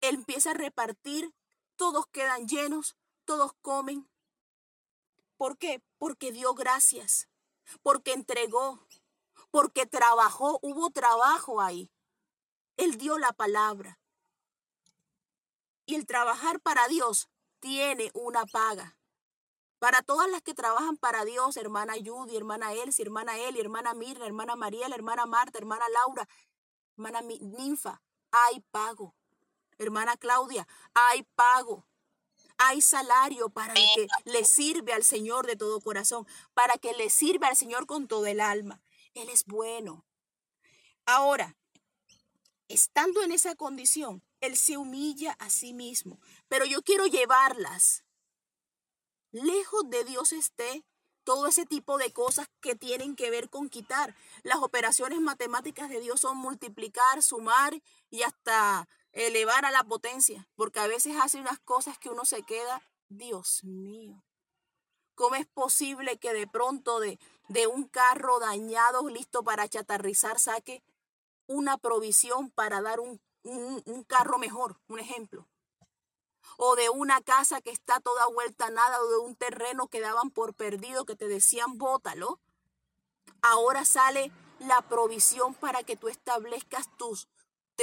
empieza 0.00 0.52
a 0.52 0.54
repartir, 0.54 1.34
todos 1.74 2.06
quedan 2.06 2.46
llenos, 2.46 2.96
todos 3.28 3.52
comen. 3.60 4.08
¿Por 5.36 5.58
qué? 5.58 5.82
Porque 5.98 6.32
dio 6.32 6.54
gracias, 6.54 7.28
porque 7.82 8.14
entregó, 8.14 8.80
porque 9.50 9.84
trabajó, 9.84 10.58
hubo 10.62 10.88
trabajo 10.88 11.60
ahí. 11.60 11.90
Él 12.78 12.96
dio 12.96 13.18
la 13.18 13.34
palabra. 13.34 14.00
Y 15.84 15.94
el 15.94 16.06
trabajar 16.06 16.58
para 16.60 16.88
Dios 16.88 17.28
tiene 17.60 18.10
una 18.14 18.46
paga. 18.46 18.96
Para 19.78 20.00
todas 20.00 20.30
las 20.30 20.40
que 20.40 20.54
trabajan 20.54 20.96
para 20.96 21.26
Dios, 21.26 21.58
hermana 21.58 21.96
Judy, 22.02 22.34
hermana 22.34 22.72
Elsie, 22.72 23.04
hermana 23.04 23.36
Eli, 23.36 23.60
hermana 23.60 23.92
Mirna, 23.92 24.24
hermana 24.24 24.56
Mariela, 24.56 24.94
hermana 24.94 25.26
Marta, 25.26 25.58
hermana 25.58 25.84
Laura, 25.90 26.26
hermana 26.96 27.20
Ninfa, 27.20 28.00
hay 28.30 28.60
pago. 28.70 29.14
Hermana 29.76 30.16
Claudia, 30.16 30.66
hay 30.94 31.24
pago. 31.34 31.86
Hay 32.58 32.80
salario 32.80 33.48
para 33.48 33.72
el 33.72 33.86
que 33.94 34.08
le 34.24 34.44
sirve 34.44 34.92
al 34.92 35.04
Señor 35.04 35.46
de 35.46 35.56
todo 35.56 35.80
corazón, 35.80 36.26
para 36.54 36.76
que 36.76 36.92
le 36.92 37.08
sirva 37.08 37.48
al 37.48 37.56
Señor 37.56 37.86
con 37.86 38.08
todo 38.08 38.26
el 38.26 38.40
alma. 38.40 38.82
Él 39.14 39.28
es 39.28 39.44
bueno. 39.44 40.04
Ahora, 41.06 41.56
estando 42.68 43.22
en 43.22 43.32
esa 43.32 43.54
condición, 43.54 44.22
Él 44.40 44.56
se 44.56 44.76
humilla 44.76 45.32
a 45.38 45.50
sí 45.50 45.72
mismo. 45.72 46.20
Pero 46.48 46.64
yo 46.64 46.82
quiero 46.82 47.06
llevarlas. 47.06 48.04
Lejos 49.30 49.88
de 49.88 50.04
Dios 50.04 50.32
esté 50.32 50.84
todo 51.28 51.46
ese 51.46 51.66
tipo 51.66 51.98
de 51.98 52.10
cosas 52.10 52.48
que 52.60 52.74
tienen 52.74 53.14
que 53.14 53.30
ver 53.30 53.50
con 53.50 53.68
quitar. 53.68 54.16
Las 54.42 54.58
operaciones 54.58 55.20
matemáticas 55.20 55.90
de 55.90 56.00
Dios 56.00 56.20
son 56.20 56.38
multiplicar, 56.38 57.22
sumar 57.22 57.80
y 58.10 58.22
hasta 58.22 58.88
elevar 59.26 59.64
a 59.64 59.72
la 59.72 59.82
potencia, 59.82 60.46
porque 60.54 60.78
a 60.78 60.86
veces 60.86 61.16
hace 61.20 61.40
unas 61.40 61.58
cosas 61.58 61.98
que 61.98 62.08
uno 62.08 62.24
se 62.24 62.44
queda, 62.44 62.82
Dios 63.08 63.64
mío, 63.64 64.22
¿cómo 65.16 65.34
es 65.34 65.46
posible 65.46 66.18
que 66.18 66.32
de 66.32 66.46
pronto 66.46 67.00
de, 67.00 67.18
de 67.48 67.66
un 67.66 67.88
carro 67.88 68.38
dañado, 68.38 69.08
listo 69.08 69.42
para 69.42 69.68
chatarrizar, 69.68 70.38
saque 70.38 70.84
una 71.48 71.78
provisión 71.78 72.50
para 72.50 72.80
dar 72.80 73.00
un, 73.00 73.20
un, 73.42 74.04
carro 74.04 74.38
mejor, 74.38 74.78
un 74.88 75.00
ejemplo? 75.00 75.46
o 76.56 76.76
de 76.76 76.88
una 76.88 77.20
casa 77.20 77.60
que 77.60 77.70
está 77.70 78.00
toda 78.00 78.26
vuelta 78.26 78.66
a 78.66 78.70
nada, 78.70 79.00
o 79.00 79.08
de 79.08 79.18
un 79.18 79.36
terreno 79.36 79.86
que 79.88 80.00
daban 80.00 80.30
por 80.30 80.54
perdido, 80.54 81.04
que 81.04 81.14
te 81.14 81.28
decían 81.28 81.78
bótalo. 81.78 82.40
Ahora 83.42 83.84
sale 83.84 84.32
la 84.58 84.82
provisión 84.82 85.54
para 85.54 85.84
que 85.84 85.96
tú 85.96 86.08
establezcas 86.08 86.88
tus, 86.96 87.28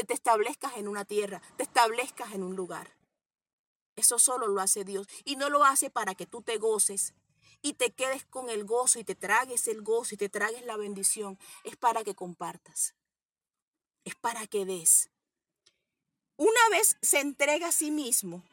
te, 0.03 0.13
establezcas 0.13 0.75
en 0.75 0.87
una 0.87 1.05
tierra, 1.05 1.41
te 1.55 1.63
establezcas 1.63 2.33
en 2.33 2.43
un 2.43 2.55
lugar. 2.55 2.91
Eso 3.95 4.19
solo 4.19 4.47
lo 4.47 4.59
hace 4.59 4.83
Dios. 4.83 5.07
Y 5.23 5.37
no 5.37 5.49
lo 5.49 5.63
hace 5.63 5.89
para 5.89 6.15
que 6.15 6.25
tú 6.25 6.41
te 6.41 6.57
goces 6.57 7.13
y 7.61 7.73
te 7.73 7.93
quedes 7.93 8.25
con 8.25 8.49
el 8.49 8.65
gozo 8.65 8.99
y 8.99 9.05
te 9.05 9.15
tragues 9.15 9.67
el 9.67 9.81
gozo 9.81 10.15
y 10.15 10.17
te 10.17 10.27
tragues 10.27 10.65
la 10.65 10.75
bendición. 10.75 11.39
Es 11.63 11.77
para 11.77 12.03
que 12.03 12.13
compartas. 12.13 12.93
Es 14.03 14.15
para 14.15 14.45
que 14.47 14.65
des. 14.65 15.09
Una 16.35 16.69
vez 16.71 16.97
se 17.01 17.21
entrega 17.21 17.69
a 17.69 17.71
sí 17.71 17.91
mismo, 17.91 18.43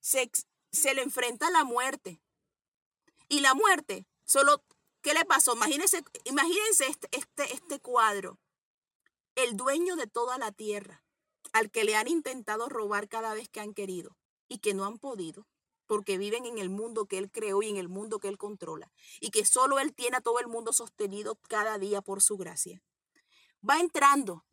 se, 0.00 0.30
se 0.70 0.94
le 0.94 1.00
enfrenta 1.00 1.46
a 1.46 1.50
la 1.50 1.64
muerte. 1.64 2.20
Y 3.28 3.40
la 3.40 3.54
muerte, 3.54 4.04
solo, 4.24 4.62
¿qué 5.00 5.14
le 5.14 5.24
pasó? 5.24 5.54
Imagínense, 5.54 6.04
imagínense 6.24 6.86
este, 6.86 7.08
este, 7.12 7.54
este 7.54 7.80
cuadro 7.80 8.38
el 9.36 9.56
dueño 9.56 9.96
de 9.96 10.06
toda 10.06 10.38
la 10.38 10.50
tierra, 10.50 11.04
al 11.52 11.70
que 11.70 11.84
le 11.84 11.94
han 11.94 12.08
intentado 12.08 12.68
robar 12.68 13.08
cada 13.08 13.34
vez 13.34 13.48
que 13.48 13.60
han 13.60 13.74
querido 13.74 14.16
y 14.48 14.58
que 14.58 14.74
no 14.74 14.84
han 14.84 14.98
podido, 14.98 15.46
porque 15.86 16.18
viven 16.18 16.46
en 16.46 16.58
el 16.58 16.70
mundo 16.70 17.06
que 17.06 17.18
él 17.18 17.30
creó 17.30 17.62
y 17.62 17.68
en 17.68 17.76
el 17.76 17.88
mundo 17.88 18.18
que 18.18 18.28
él 18.28 18.38
controla, 18.38 18.90
y 19.20 19.30
que 19.30 19.44
solo 19.44 19.78
él 19.78 19.94
tiene 19.94 20.16
a 20.16 20.20
todo 20.20 20.40
el 20.40 20.48
mundo 20.48 20.72
sostenido 20.72 21.38
cada 21.48 21.78
día 21.78 22.00
por 22.00 22.22
su 22.22 22.36
gracia. 22.36 22.82
Va 23.68 23.78
entrando, 23.78 24.44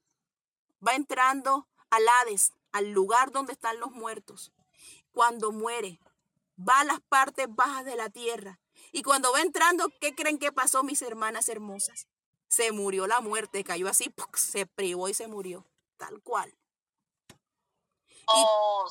va 0.85 0.95
entrando 0.95 1.67
al 1.89 2.03
Hades, 2.07 2.51
al 2.71 2.91
lugar 2.91 3.31
donde 3.31 3.53
están 3.53 3.79
los 3.79 3.91
muertos. 3.91 4.51
Cuando 5.11 5.51
muere, 5.51 5.99
va 6.57 6.81
a 6.81 6.85
las 6.85 6.99
partes 7.01 7.47
bajas 7.49 7.85
de 7.85 7.95
la 7.95 8.09
tierra. 8.09 8.59
Y 8.91 9.03
cuando 9.03 9.31
va 9.31 9.41
entrando, 9.41 9.89
¿qué 10.01 10.13
creen 10.13 10.39
que 10.39 10.51
pasó, 10.51 10.83
mis 10.83 11.01
hermanas 11.01 11.47
hermosas? 11.47 12.07
Se 12.53 12.71
murió 12.71 13.07
la 13.07 13.19
muerte, 13.19 13.63
cayó 13.63 13.89
así, 13.89 14.13
se 14.35 14.67
privó 14.67 15.09
y 15.09 15.15
se 15.15 15.27
murió, 15.27 15.65
tal 15.97 16.21
cual. 16.21 16.53
Oh, 18.27 18.87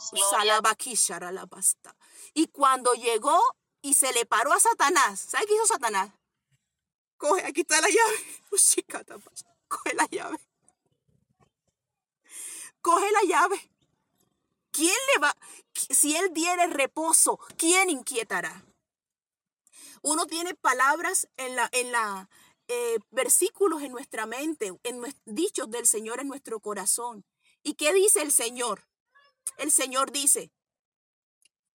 pasta. 1.46 1.96
Y 2.34 2.48
cuando 2.48 2.92
llegó 2.94 3.38
y 3.80 3.94
se 3.94 4.12
le 4.12 4.26
paró 4.26 4.52
a 4.52 4.58
Satanás, 4.58 5.20
¿sabe 5.20 5.46
qué 5.46 5.54
hizo 5.54 5.66
Satanás? 5.66 6.10
Coge, 7.16 7.44
aquí 7.46 7.60
está 7.60 7.80
la 7.80 7.88
llave. 7.88 8.16
Coge 9.68 9.94
la 9.94 10.06
llave. 10.10 10.38
Coge 12.80 13.12
la 13.12 13.22
llave. 13.28 13.70
¿Quién 14.72 14.96
le 15.14 15.20
va? 15.20 15.36
Si 15.72 16.16
él 16.16 16.34
diere 16.34 16.66
reposo, 16.66 17.38
¿quién 17.56 17.90
inquietará? 17.90 18.64
Uno 20.02 20.26
tiene 20.26 20.54
palabras 20.54 21.28
en 21.36 21.54
la, 21.54 21.68
en 21.70 21.92
la, 21.92 22.28
eh, 22.68 22.98
versículos 23.10 23.82
en 23.82 23.92
nuestra 23.92 24.26
mente, 24.26 24.72
en 24.82 25.02
dichos 25.24 25.70
del 25.70 25.86
Señor 25.86 26.20
en 26.20 26.28
nuestro 26.28 26.60
corazón. 26.60 27.24
¿Y 27.62 27.74
qué 27.74 27.92
dice 27.92 28.22
el 28.22 28.32
Señor? 28.32 28.86
El 29.58 29.70
Señor 29.70 30.12
dice, 30.12 30.50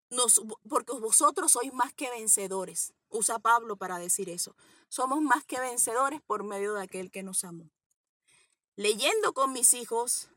nos, 0.09 0.41
porque 0.67 0.93
vosotros 0.93 1.51
sois 1.51 1.73
más 1.73 1.93
que 1.93 2.09
vencedores. 2.09 2.93
Usa 3.09 3.39
Pablo 3.39 3.77
para 3.77 3.99
decir 3.99 4.29
eso. 4.29 4.55
Somos 4.89 5.21
más 5.21 5.45
que 5.45 5.59
vencedores 5.59 6.21
por 6.21 6.43
medio 6.43 6.73
de 6.73 6.83
aquel 6.83 7.11
que 7.11 7.23
nos 7.23 7.43
amó. 7.43 7.69
Leyendo 8.75 9.33
con 9.33 9.53
mis 9.53 9.73
hijos 9.73 10.29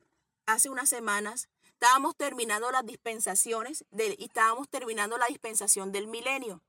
hace 0.46 0.70
unas 0.70 0.88
semanas, 0.88 1.48
estábamos 1.72 2.16
terminando 2.16 2.70
las 2.70 2.84
dispensaciones 2.84 3.84
y 3.92 4.24
estábamos 4.24 4.68
terminando 4.68 5.18
la 5.18 5.26
dispensación 5.26 5.92
del 5.92 6.06
milenio. 6.06 6.62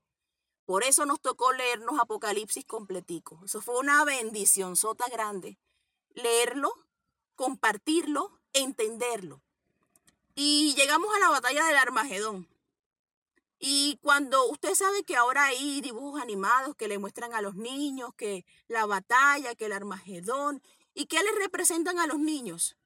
Por 0.64 0.84
eso 0.84 1.06
nos 1.06 1.20
tocó 1.20 1.52
leernos 1.52 1.98
Apocalipsis 1.98 2.64
completico. 2.64 3.40
Eso 3.44 3.60
fue 3.60 3.78
una 3.78 4.04
bendición 4.04 4.76
sota 4.76 5.08
grande. 5.08 5.58
Leerlo, 6.10 6.72
compartirlo, 7.34 8.40
entenderlo. 8.52 9.42
Y 10.34 10.74
llegamos 10.76 11.14
a 11.14 11.18
la 11.18 11.30
batalla 11.30 11.64
del 11.66 11.76
Armagedón. 11.76 12.48
Y 13.58 13.98
cuando 14.02 14.48
usted 14.48 14.74
sabe 14.74 15.04
que 15.04 15.16
ahora 15.16 15.44
hay 15.44 15.80
dibujos 15.80 16.20
animados 16.20 16.76
que 16.76 16.88
le 16.88 16.98
muestran 16.98 17.34
a 17.34 17.42
los 17.42 17.54
niños 17.54 18.14
que 18.14 18.44
la 18.66 18.86
batalla, 18.86 19.54
que 19.54 19.66
el 19.66 19.72
Armagedón, 19.72 20.62
¿y 20.94 21.06
qué 21.06 21.22
les 21.22 21.34
representan 21.36 21.98
a 21.98 22.06
los 22.06 22.18
niños? 22.18 22.76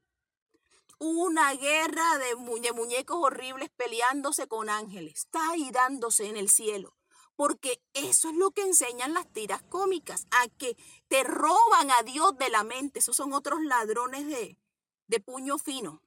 Una 0.98 1.52
guerra 1.54 2.18
de, 2.18 2.60
de 2.60 2.72
muñecos 2.72 3.18
horribles 3.20 3.70
peleándose 3.76 4.48
con 4.48 4.70
ángeles. 4.70 5.14
Está 5.14 5.50
ahí 5.50 5.70
dándose 5.70 6.26
en 6.26 6.36
el 6.36 6.50
cielo 6.50 6.95
porque 7.36 7.82
eso 7.92 8.30
es 8.30 8.36
lo 8.36 8.50
que 8.50 8.62
enseñan 8.62 9.14
las 9.14 9.30
tiras 9.32 9.62
cómicas, 9.62 10.26
a 10.30 10.48
que 10.48 10.76
te 11.08 11.22
roban 11.22 11.90
a 11.90 12.02
Dios 12.02 12.36
de 12.38 12.48
la 12.48 12.64
mente. 12.64 12.98
Esos 12.98 13.16
son 13.16 13.34
otros 13.34 13.62
ladrones 13.62 14.26
de, 14.26 14.58
de 15.06 15.20
puño 15.20 15.58
fino. 15.58 16.02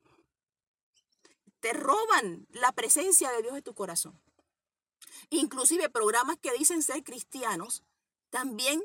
Te 1.60 1.74
roban 1.74 2.48
la 2.50 2.72
presencia 2.72 3.32
de 3.32 3.44
Dios 3.44 3.56
en 3.56 3.64
tu 3.64 3.76
corazón. 3.76 4.20
Inclusive 5.30 5.90
programas 5.90 6.38
que 6.38 6.52
dicen 6.54 6.82
ser 6.82 7.04
cristianos 7.04 7.84
también 8.32 8.84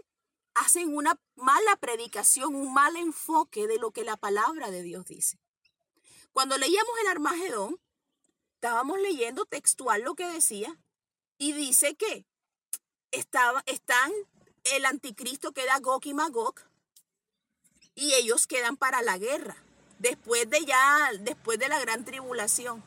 hacen 0.55 0.95
una 0.95 1.19
mala 1.35 1.77
predicación, 1.77 2.55
un 2.55 2.73
mal 2.75 2.97
enfoque 2.97 3.67
de 3.67 3.79
lo 3.79 3.91
que 3.91 4.05
la 4.05 4.17
palabra 4.17 4.71
de 4.71 4.83
Dios 4.83 5.07
dice. 5.07 5.39
Cuando 6.33 6.59
leíamos 6.59 6.95
el 7.01 7.09
Armagedón, 7.09 7.81
estábamos 8.55 9.01
leyendo 9.01 9.47
textual 9.47 10.03
lo 10.03 10.15
que 10.15 10.27
decía 10.27 10.79
y 11.39 11.53
dice 11.53 11.95
que 11.95 12.27
están 13.67 14.13
el 14.65 14.87
anticristo 14.87 15.53
queda 15.53 15.79
Gog 15.79 16.07
y 16.07 16.15
Magog 16.15 16.55
y 17.95 18.15
ellos 18.15 18.47
quedan 18.47 18.77
para 18.77 19.03
la 19.03 19.19
guerra. 19.19 19.57
Después 19.99 20.49
de 20.51 20.65
ya, 20.65 21.11
después 21.21 21.59
de 21.59 21.69
la 21.69 21.79
gran 21.79 22.05
tribulación, 22.05 22.85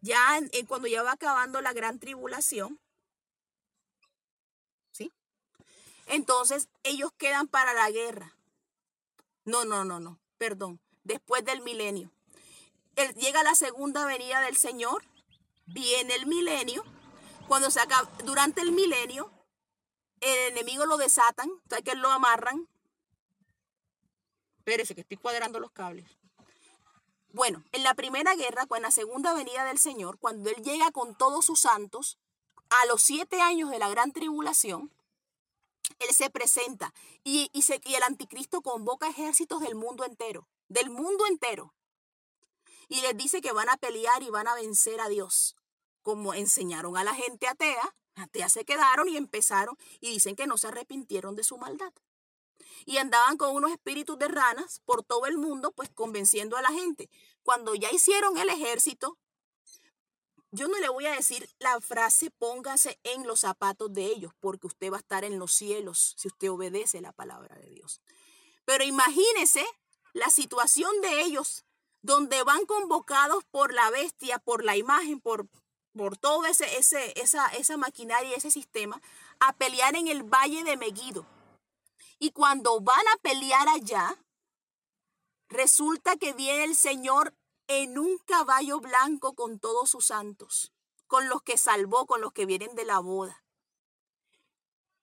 ya 0.00 0.40
cuando 0.68 0.88
ya 0.88 1.02
va 1.02 1.12
acabando 1.12 1.60
la 1.60 1.72
gran 1.72 1.98
tribulación, 1.98 2.78
¿sí? 4.92 5.12
Entonces 6.06 6.68
ellos 6.84 7.12
quedan 7.18 7.48
para 7.48 7.74
la 7.74 7.90
guerra. 7.90 8.36
No, 9.44 9.64
no, 9.64 9.84
no, 9.84 9.98
no, 9.98 10.20
perdón, 10.38 10.80
después 11.02 11.44
del 11.44 11.62
milenio. 11.62 12.10
llega 13.16 13.42
la 13.42 13.54
segunda 13.56 14.06
venida 14.06 14.40
del 14.40 14.56
Señor, 14.56 15.04
viene 15.66 16.14
el 16.14 16.26
milenio, 16.26 16.84
cuando 17.52 17.70
se 17.70 17.80
acaba, 17.80 18.08
durante 18.24 18.62
el 18.62 18.72
milenio, 18.72 19.30
el 20.22 20.52
enemigo 20.52 20.86
lo 20.86 20.96
desatan, 20.96 21.50
o 21.50 21.82
que 21.84 21.94
lo 21.94 22.10
amarran. 22.10 22.66
Espérese 24.56 24.94
que 24.94 25.02
estoy 25.02 25.18
cuadrando 25.18 25.60
los 25.60 25.70
cables. 25.70 26.10
Bueno, 27.30 27.62
en 27.72 27.82
la 27.82 27.92
primera 27.92 28.34
guerra, 28.36 28.64
con 28.64 28.80
la 28.80 28.90
segunda 28.90 29.34
venida 29.34 29.66
del 29.66 29.78
Señor, 29.78 30.18
cuando 30.18 30.48
Él 30.48 30.62
llega 30.62 30.92
con 30.92 31.14
todos 31.14 31.44
sus 31.44 31.60
santos, 31.60 32.16
a 32.70 32.86
los 32.86 33.02
siete 33.02 33.42
años 33.42 33.68
de 33.68 33.78
la 33.78 33.90
gran 33.90 34.12
tribulación, 34.12 34.90
Él 35.98 36.08
se 36.14 36.30
presenta 36.30 36.94
y, 37.22 37.50
y 37.52 37.94
el 37.94 38.02
anticristo 38.02 38.62
convoca 38.62 39.08
ejércitos 39.10 39.60
del 39.60 39.74
mundo 39.74 40.06
entero, 40.06 40.48
del 40.68 40.88
mundo 40.88 41.26
entero. 41.26 41.74
Y 42.88 43.02
les 43.02 43.14
dice 43.14 43.42
que 43.42 43.52
van 43.52 43.68
a 43.68 43.76
pelear 43.76 44.22
y 44.22 44.30
van 44.30 44.48
a 44.48 44.54
vencer 44.54 45.02
a 45.02 45.10
Dios, 45.10 45.54
como 46.02 46.34
enseñaron 46.34 46.96
a 46.96 47.04
la 47.04 47.14
gente 47.14 47.48
atea, 47.48 47.94
ya 48.34 48.48
se 48.48 48.64
quedaron 48.64 49.08
y 49.08 49.16
empezaron 49.16 49.76
y 50.00 50.10
dicen 50.10 50.36
que 50.36 50.46
no 50.46 50.58
se 50.58 50.68
arrepintieron 50.68 51.34
de 51.34 51.44
su 51.44 51.58
maldad. 51.58 51.92
Y 52.84 52.98
andaban 52.98 53.36
con 53.36 53.54
unos 53.54 53.70
espíritus 53.70 54.18
de 54.18 54.28
ranas 54.28 54.80
por 54.84 55.02
todo 55.02 55.26
el 55.26 55.38
mundo, 55.38 55.72
pues 55.72 55.90
convenciendo 55.90 56.56
a 56.56 56.62
la 56.62 56.70
gente. 56.70 57.08
Cuando 57.42 57.74
ya 57.74 57.90
hicieron 57.90 58.36
el 58.38 58.48
ejército, 58.48 59.18
yo 60.50 60.68
no 60.68 60.78
le 60.80 60.88
voy 60.88 61.06
a 61.06 61.12
decir 61.12 61.48
la 61.58 61.80
frase 61.80 62.30
póngase 62.30 62.98
en 63.04 63.26
los 63.26 63.40
zapatos 63.40 63.92
de 63.92 64.06
ellos, 64.06 64.32
porque 64.38 64.66
usted 64.66 64.92
va 64.92 64.96
a 64.96 65.00
estar 65.00 65.24
en 65.24 65.38
los 65.38 65.52
cielos 65.52 66.14
si 66.18 66.28
usted 66.28 66.50
obedece 66.50 67.00
la 67.00 67.12
palabra 67.12 67.56
de 67.56 67.70
Dios. 67.70 68.02
Pero 68.64 68.84
imagínese 68.84 69.64
la 70.12 70.28
situación 70.30 70.92
de 71.00 71.22
ellos, 71.22 71.64
donde 72.02 72.42
van 72.42 72.66
convocados 72.66 73.44
por 73.44 73.72
la 73.72 73.88
bestia, 73.90 74.38
por 74.38 74.64
la 74.64 74.76
imagen, 74.76 75.20
por, 75.20 75.48
por 75.96 76.16
todo 76.16 76.46
ese, 76.46 76.78
ese, 76.78 77.18
esa, 77.20 77.46
esa 77.48 77.76
maquinaria, 77.76 78.36
ese 78.36 78.50
sistema, 78.50 79.00
a 79.40 79.52
pelear 79.52 79.96
en 79.96 80.08
el 80.08 80.22
valle 80.22 80.64
de 80.64 80.76
Meguido. 80.76 81.26
Y 82.18 82.30
cuando 82.30 82.80
van 82.80 83.06
a 83.14 83.16
pelear 83.20 83.68
allá, 83.68 84.16
resulta 85.48 86.16
que 86.16 86.32
viene 86.32 86.64
el 86.64 86.76
Señor 86.76 87.34
en 87.66 87.98
un 87.98 88.18
caballo 88.18 88.80
blanco 88.80 89.34
con 89.34 89.58
todos 89.58 89.90
sus 89.90 90.06
santos, 90.06 90.72
con 91.06 91.28
los 91.28 91.42
que 91.42 91.58
salvó, 91.58 92.06
con 92.06 92.20
los 92.20 92.32
que 92.32 92.46
vienen 92.46 92.74
de 92.74 92.84
la 92.84 92.98
boda. 92.98 93.44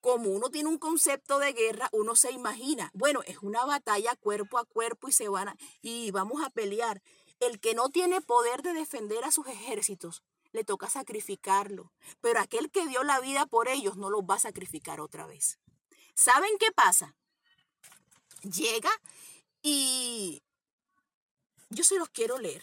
Como 0.00 0.30
uno 0.30 0.48
tiene 0.48 0.70
un 0.70 0.78
concepto 0.78 1.38
de 1.38 1.52
guerra, 1.52 1.88
uno 1.92 2.16
se 2.16 2.32
imagina, 2.32 2.90
bueno, 2.94 3.20
es 3.26 3.38
una 3.42 3.64
batalla 3.66 4.16
cuerpo 4.16 4.56
a 4.56 4.64
cuerpo 4.64 5.08
y 5.08 5.12
se 5.12 5.28
van 5.28 5.48
a, 5.48 5.56
y 5.82 6.10
vamos 6.10 6.42
a 6.42 6.50
pelear. 6.50 7.02
El 7.38 7.60
que 7.60 7.74
no 7.74 7.90
tiene 7.90 8.20
poder 8.20 8.62
de 8.62 8.72
defender 8.72 9.24
a 9.24 9.32
sus 9.32 9.46
ejércitos, 9.46 10.22
le 10.52 10.64
toca 10.64 10.88
sacrificarlo. 10.88 11.92
Pero 12.20 12.40
aquel 12.40 12.70
que 12.70 12.86
dio 12.86 13.02
la 13.02 13.20
vida 13.20 13.46
por 13.46 13.68
ellos 13.68 13.96
no 13.96 14.10
los 14.10 14.22
va 14.22 14.36
a 14.36 14.40
sacrificar 14.40 15.00
otra 15.00 15.26
vez. 15.26 15.58
¿Saben 16.14 16.50
qué 16.58 16.72
pasa? 16.72 17.14
Llega 18.42 18.90
y 19.62 20.42
yo 21.68 21.84
se 21.84 21.98
los 21.98 22.08
quiero 22.08 22.38
leer. 22.38 22.62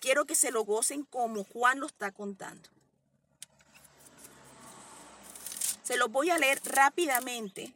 Quiero 0.00 0.26
que 0.26 0.34
se 0.34 0.50
lo 0.50 0.64
gocen 0.64 1.04
como 1.04 1.44
Juan 1.44 1.80
lo 1.80 1.86
está 1.86 2.12
contando. 2.12 2.68
Se 5.82 5.96
los 5.96 6.10
voy 6.10 6.30
a 6.30 6.38
leer 6.38 6.60
rápidamente. 6.64 7.72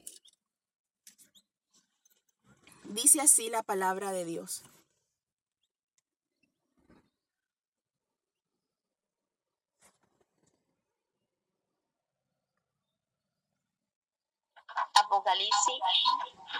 Dice 2.84 3.20
así 3.20 3.48
la 3.48 3.62
palabra 3.62 4.12
de 4.12 4.24
Dios. 4.24 4.62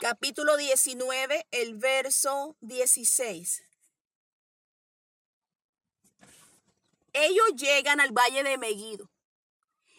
Capítulo 0.02 0.58
19, 0.58 1.46
el 1.52 1.74
verso 1.76 2.54
16. 2.60 3.64
Ellos 7.14 7.46
llegan 7.56 8.00
al 8.00 8.12
valle 8.12 8.42
de 8.42 8.58
Meguido. 8.58 9.08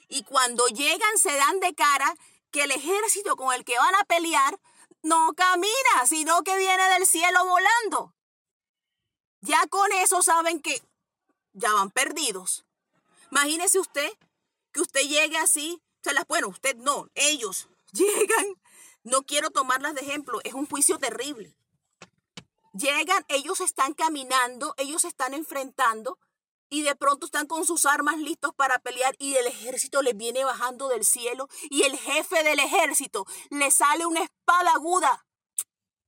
Y 0.07 0.23
cuando 0.23 0.67
llegan 0.67 1.17
se 1.17 1.35
dan 1.35 1.59
de 1.61 1.73
cara 1.73 2.15
que 2.51 2.65
el 2.65 2.71
ejército 2.71 3.35
con 3.35 3.53
el 3.55 3.65
que 3.65 3.77
van 3.77 3.95
a 3.95 4.03
pelear 4.03 4.59
no 5.01 5.33
camina, 5.33 6.05
sino 6.07 6.43
que 6.43 6.55
viene 6.55 6.89
del 6.89 7.07
cielo 7.07 7.45
volando. 7.45 8.13
Ya 9.41 9.65
con 9.67 9.91
eso 9.93 10.21
saben 10.21 10.61
que 10.61 10.79
ya 11.53 11.73
van 11.73 11.89
perdidos. 11.89 12.65
Imagínese 13.31 13.79
usted 13.79 14.11
que 14.71 14.81
usted 14.81 15.01
llegue 15.01 15.37
así, 15.37 15.81
se 16.03 16.13
las, 16.13 16.27
bueno, 16.27 16.49
usted 16.49 16.75
no, 16.75 17.09
ellos 17.15 17.67
Llegan, 17.93 18.61
no 19.03 19.21
quiero 19.23 19.51
tomarlas 19.51 19.93
de 19.93 20.01
ejemplo, 20.01 20.39
es 20.43 20.53
un 20.53 20.67
juicio 20.67 20.97
terrible. 20.97 21.55
Llegan, 22.73 23.23
ellos 23.27 23.61
están 23.61 23.93
caminando, 23.93 24.73
ellos 24.77 25.05
están 25.05 25.35
enfrentando 25.35 26.17
y 26.69 26.81
de 26.81 26.95
pronto 26.95 27.27
están 27.27 27.45
con 27.45 27.65
sus 27.65 27.85
armas 27.85 28.17
listos 28.17 28.51
para 28.55 28.79
pelear 28.79 29.15
y 29.19 29.35
el 29.35 29.45
ejército 29.45 30.01
les 30.01 30.17
viene 30.17 30.43
bajando 30.43 30.87
del 30.89 31.05
cielo 31.05 31.47
y 31.69 31.83
el 31.83 31.95
jefe 31.95 32.43
del 32.43 32.57
ejército 32.59 33.27
le 33.51 33.69
sale 33.69 34.07
una 34.07 34.23
espada 34.23 34.71
aguda 34.71 35.23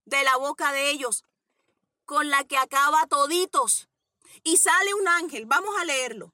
de 0.06 0.24
la 0.24 0.38
boca 0.38 0.72
de 0.72 0.90
ellos 0.90 1.24
con 2.06 2.32
la 2.32 2.44
que 2.46 2.58
acaba 2.58 3.06
toditos 3.06 3.90
y 4.44 4.58
sale 4.58 4.96
un 4.96 5.08
ángel, 5.08 5.46
vamos 5.46 5.76
a 5.80 5.86
leerlo. 5.86 6.34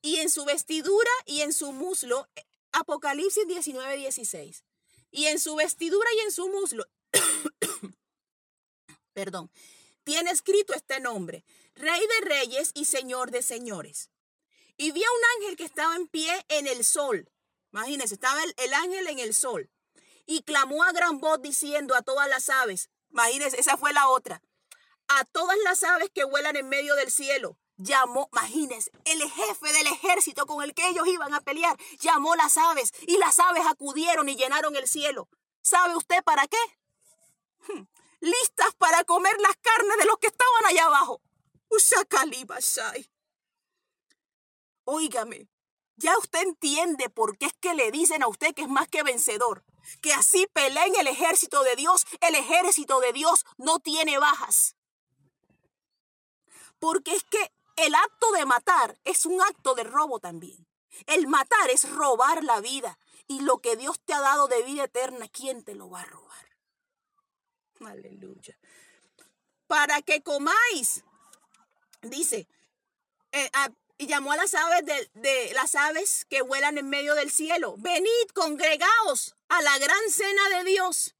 Y 0.00 0.16
en 0.16 0.30
su 0.30 0.46
vestidura 0.46 1.10
y 1.26 1.42
en 1.42 1.52
su 1.52 1.72
muslo 1.72 2.26
Apocalipsis 2.74 3.46
19, 3.46 3.96
16. 3.96 4.64
Y 5.12 5.26
en 5.26 5.38
su 5.38 5.54
vestidura 5.54 6.08
y 6.16 6.20
en 6.20 6.32
su 6.32 6.48
muslo, 6.48 6.84
perdón, 9.12 9.50
tiene 10.02 10.32
escrito 10.32 10.74
este 10.74 10.98
nombre, 10.98 11.44
Rey 11.76 12.00
de 12.00 12.28
Reyes 12.28 12.72
y 12.74 12.84
Señor 12.86 13.30
de 13.30 13.42
Señores. 13.42 14.10
Y 14.76 14.90
vi 14.90 15.04
a 15.04 15.10
un 15.10 15.24
ángel 15.36 15.56
que 15.56 15.64
estaba 15.64 15.94
en 15.94 16.08
pie 16.08 16.32
en 16.48 16.66
el 16.66 16.84
sol. 16.84 17.30
Imagínense, 17.72 18.14
estaba 18.14 18.42
el, 18.42 18.54
el 18.56 18.74
ángel 18.74 19.06
en 19.06 19.20
el 19.20 19.34
sol. 19.34 19.70
Y 20.26 20.42
clamó 20.42 20.82
a 20.82 20.90
gran 20.90 21.20
voz 21.20 21.40
diciendo 21.40 21.94
a 21.94 22.02
todas 22.02 22.28
las 22.28 22.48
aves, 22.48 22.90
imagínense, 23.10 23.60
esa 23.60 23.76
fue 23.76 23.92
la 23.92 24.08
otra, 24.08 24.42
a 25.06 25.24
todas 25.26 25.56
las 25.62 25.84
aves 25.84 26.10
que 26.12 26.24
vuelan 26.24 26.56
en 26.56 26.68
medio 26.68 26.96
del 26.96 27.12
cielo, 27.12 27.56
llamó, 27.76 28.28
imagínense, 28.32 28.90
el 29.04 29.22
jefe 29.22 29.72
del 29.72 29.86
ejército 29.86 30.46
con 30.46 30.62
el 30.62 30.74
que 30.74 30.88
ellos 30.88 31.06
iban 31.06 31.34
a 31.34 31.40
pelear, 31.40 31.76
llamó 32.00 32.34
las 32.36 32.56
aves 32.56 32.92
y 33.06 33.16
las 33.18 33.38
aves 33.38 33.64
acudieron 33.66 34.28
y 34.28 34.36
llenaron 34.36 34.76
el 34.76 34.86
cielo. 34.86 35.28
¿Sabe 35.62 35.96
usted 35.96 36.22
para 36.24 36.46
qué? 36.46 36.58
Hmm, 37.68 37.84
listas 38.20 38.74
para 38.76 39.04
comer 39.04 39.38
las 39.40 39.56
carnes 39.56 39.96
de 39.98 40.04
los 40.06 40.18
que 40.18 40.26
estaban 40.26 40.66
allá 40.66 40.86
abajo. 40.86 41.20
Óigame, 44.84 45.48
ya 45.96 46.16
usted 46.18 46.42
entiende 46.42 47.08
por 47.08 47.38
qué 47.38 47.46
es 47.46 47.54
que 47.54 47.74
le 47.74 47.90
dicen 47.90 48.22
a 48.22 48.28
usted 48.28 48.54
que 48.54 48.62
es 48.62 48.68
más 48.68 48.88
que 48.88 49.02
vencedor. 49.02 49.64
Que 50.00 50.12
así 50.12 50.46
peleen 50.52 50.94
el 50.96 51.06
ejército 51.06 51.62
de 51.62 51.76
Dios. 51.76 52.06
El 52.20 52.34
ejército 52.34 53.00
de 53.00 53.12
Dios 53.12 53.44
no 53.58 53.78
tiene 53.80 54.18
bajas. 54.18 54.76
Porque 56.78 57.14
es 57.14 57.24
que 57.24 57.53
el 57.76 57.94
acto 57.94 58.32
de 58.32 58.46
matar 58.46 58.98
es 59.04 59.26
un 59.26 59.40
acto 59.42 59.74
de 59.74 59.84
robo 59.84 60.20
también. 60.20 60.66
El 61.06 61.26
matar 61.26 61.70
es 61.70 61.88
robar 61.90 62.44
la 62.44 62.60
vida. 62.60 62.98
Y 63.26 63.40
lo 63.40 63.58
que 63.58 63.76
Dios 63.76 63.98
te 64.04 64.12
ha 64.12 64.20
dado 64.20 64.48
de 64.48 64.62
vida 64.62 64.84
eterna, 64.84 65.28
¿quién 65.28 65.64
te 65.64 65.74
lo 65.74 65.90
va 65.90 66.02
a 66.02 66.04
robar? 66.04 66.48
Aleluya. 67.86 68.58
Para 69.66 70.02
que 70.02 70.22
comáis, 70.22 71.04
dice, 72.02 72.46
eh, 73.32 73.50
y 73.96 74.06
llamó 74.06 74.32
a 74.32 74.36
las 74.36 74.54
aves 74.54 74.84
de, 74.84 75.10
de, 75.14 75.52
las 75.54 75.74
aves 75.74 76.26
que 76.28 76.42
vuelan 76.42 76.78
en 76.78 76.88
medio 76.88 77.14
del 77.14 77.30
cielo. 77.30 77.76
Venid, 77.78 78.28
congregaos 78.34 79.34
a 79.48 79.62
la 79.62 79.78
gran 79.78 80.10
cena 80.10 80.48
de 80.50 80.64
Dios, 80.64 81.14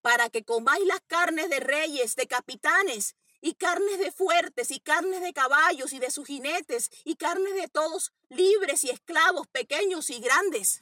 para 0.00 0.30
que 0.30 0.44
comáis 0.44 0.86
las 0.86 1.00
carnes 1.02 1.50
de 1.50 1.60
reyes, 1.60 2.16
de 2.16 2.26
capitanes 2.26 3.14
y 3.42 3.54
carnes 3.54 3.98
de 3.98 4.12
fuertes, 4.12 4.70
y 4.70 4.80
carnes 4.80 5.20
de 5.20 5.34
caballos 5.34 5.92
y 5.92 5.98
de 5.98 6.10
sus 6.10 6.26
jinetes, 6.26 6.90
y 7.04 7.16
carnes 7.16 7.54
de 7.54 7.68
todos 7.68 8.12
libres 8.30 8.84
y 8.84 8.90
esclavos, 8.90 9.46
pequeños 9.48 10.08
y 10.08 10.20
grandes. 10.20 10.80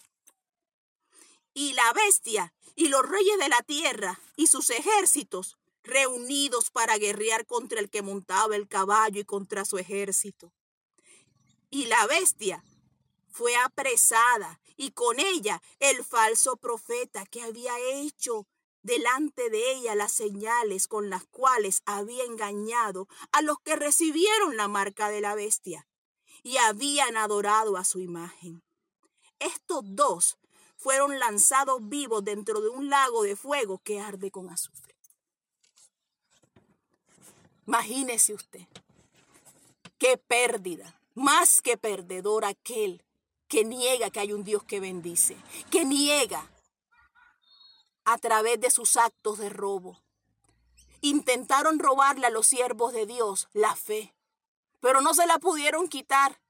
y 1.53 1.73
la 1.73 1.93
bestia 1.93 2.55
y 2.77 2.89
los 2.89 3.03
reyes 3.09 3.39
de 3.39 3.49
la 3.49 3.61
tierra 3.63 4.21
y 4.37 4.47
sus 4.47 4.71
ejércitos 4.71 5.59
reunidos 5.83 6.71
para 6.71 6.97
guerrear 6.97 7.47
contra 7.47 7.81
el 7.81 7.91
que 7.91 8.03
montaba 8.03 8.55
el 8.55 8.69
caballo 8.69 9.21
y 9.21 9.25
contra 9.25 9.65
su 9.65 9.77
ejército. 9.79 10.53
Y 11.71 11.87
la 11.87 12.07
bestia 12.07 12.65
fue 13.31 13.57
apresada 13.57 14.61
y 14.77 14.93
con 14.93 15.19
ella 15.19 15.61
el 15.79 16.05
falso 16.05 16.57
profeta 16.57 17.27
que 17.27 17.43
había 17.43 17.79
hecho 17.79 18.47
delante 18.83 19.51
de 19.51 19.73
ella 19.73 19.95
las 19.95 20.13
señales 20.13 20.89
con 20.89 21.11
las 21.11 21.25
cuales 21.27 21.83
había 21.85 22.25
engañado 22.25 23.09
a 23.33 23.43
los 23.43 23.59
que 23.61 23.77
recibieron 23.77 24.57
la 24.57 24.69
marca 24.69 25.11
de 25.11 25.21
la 25.21 25.35
bestia 25.35 25.87
y 26.43 26.57
habían 26.57 27.17
adorado 27.17 27.77
a 27.77 27.85
su 27.85 28.01
imagen. 28.01 28.63
Estos 29.39 29.83
dos 29.85 30.39
fueron 30.77 31.19
lanzados 31.19 31.87
vivos 31.89 32.25
dentro 32.25 32.61
de 32.61 32.71
un 32.71 32.89
lago 32.89 33.23
de 33.23 33.37
fuego 33.37 33.79
que 33.79 34.01
arde 34.01 34.31
con 34.31 34.49
azufre. 34.49 34.97
Imagínese 37.67 38.35
usted, 38.35 38.67
qué 39.99 40.17
pérdida, 40.17 40.99
más 41.15 41.63
que 41.63 41.77
perdedor 41.77 42.45
aquel 42.45 43.05
que 43.47 43.65
niega 43.65 44.11
que 44.11 44.21
hay 44.21 44.33
un 44.33 44.43
Dios 44.43 44.65
que 44.65 44.81
bendice, 44.81 45.37
que 45.71 45.85
niega 45.85 46.50
a 48.13 48.19
través 48.19 48.61
de 48.61 48.71
sus 48.71 48.97
actos 48.97 49.39
de 49.39 49.49
robo. 49.49 50.03
Intentaron 51.01 51.79
robarle 51.79 52.27
a 52.27 52.31
los 52.31 52.47
siervos 52.47 52.93
de 52.93 53.07
Dios 53.07 53.49
la 53.53 53.75
fe, 53.77 54.15
pero 54.81 55.01
no 55.01 55.15
se 55.15 55.27
la 55.27 55.39
pudieron 55.39 55.89
quitar. 55.89 56.41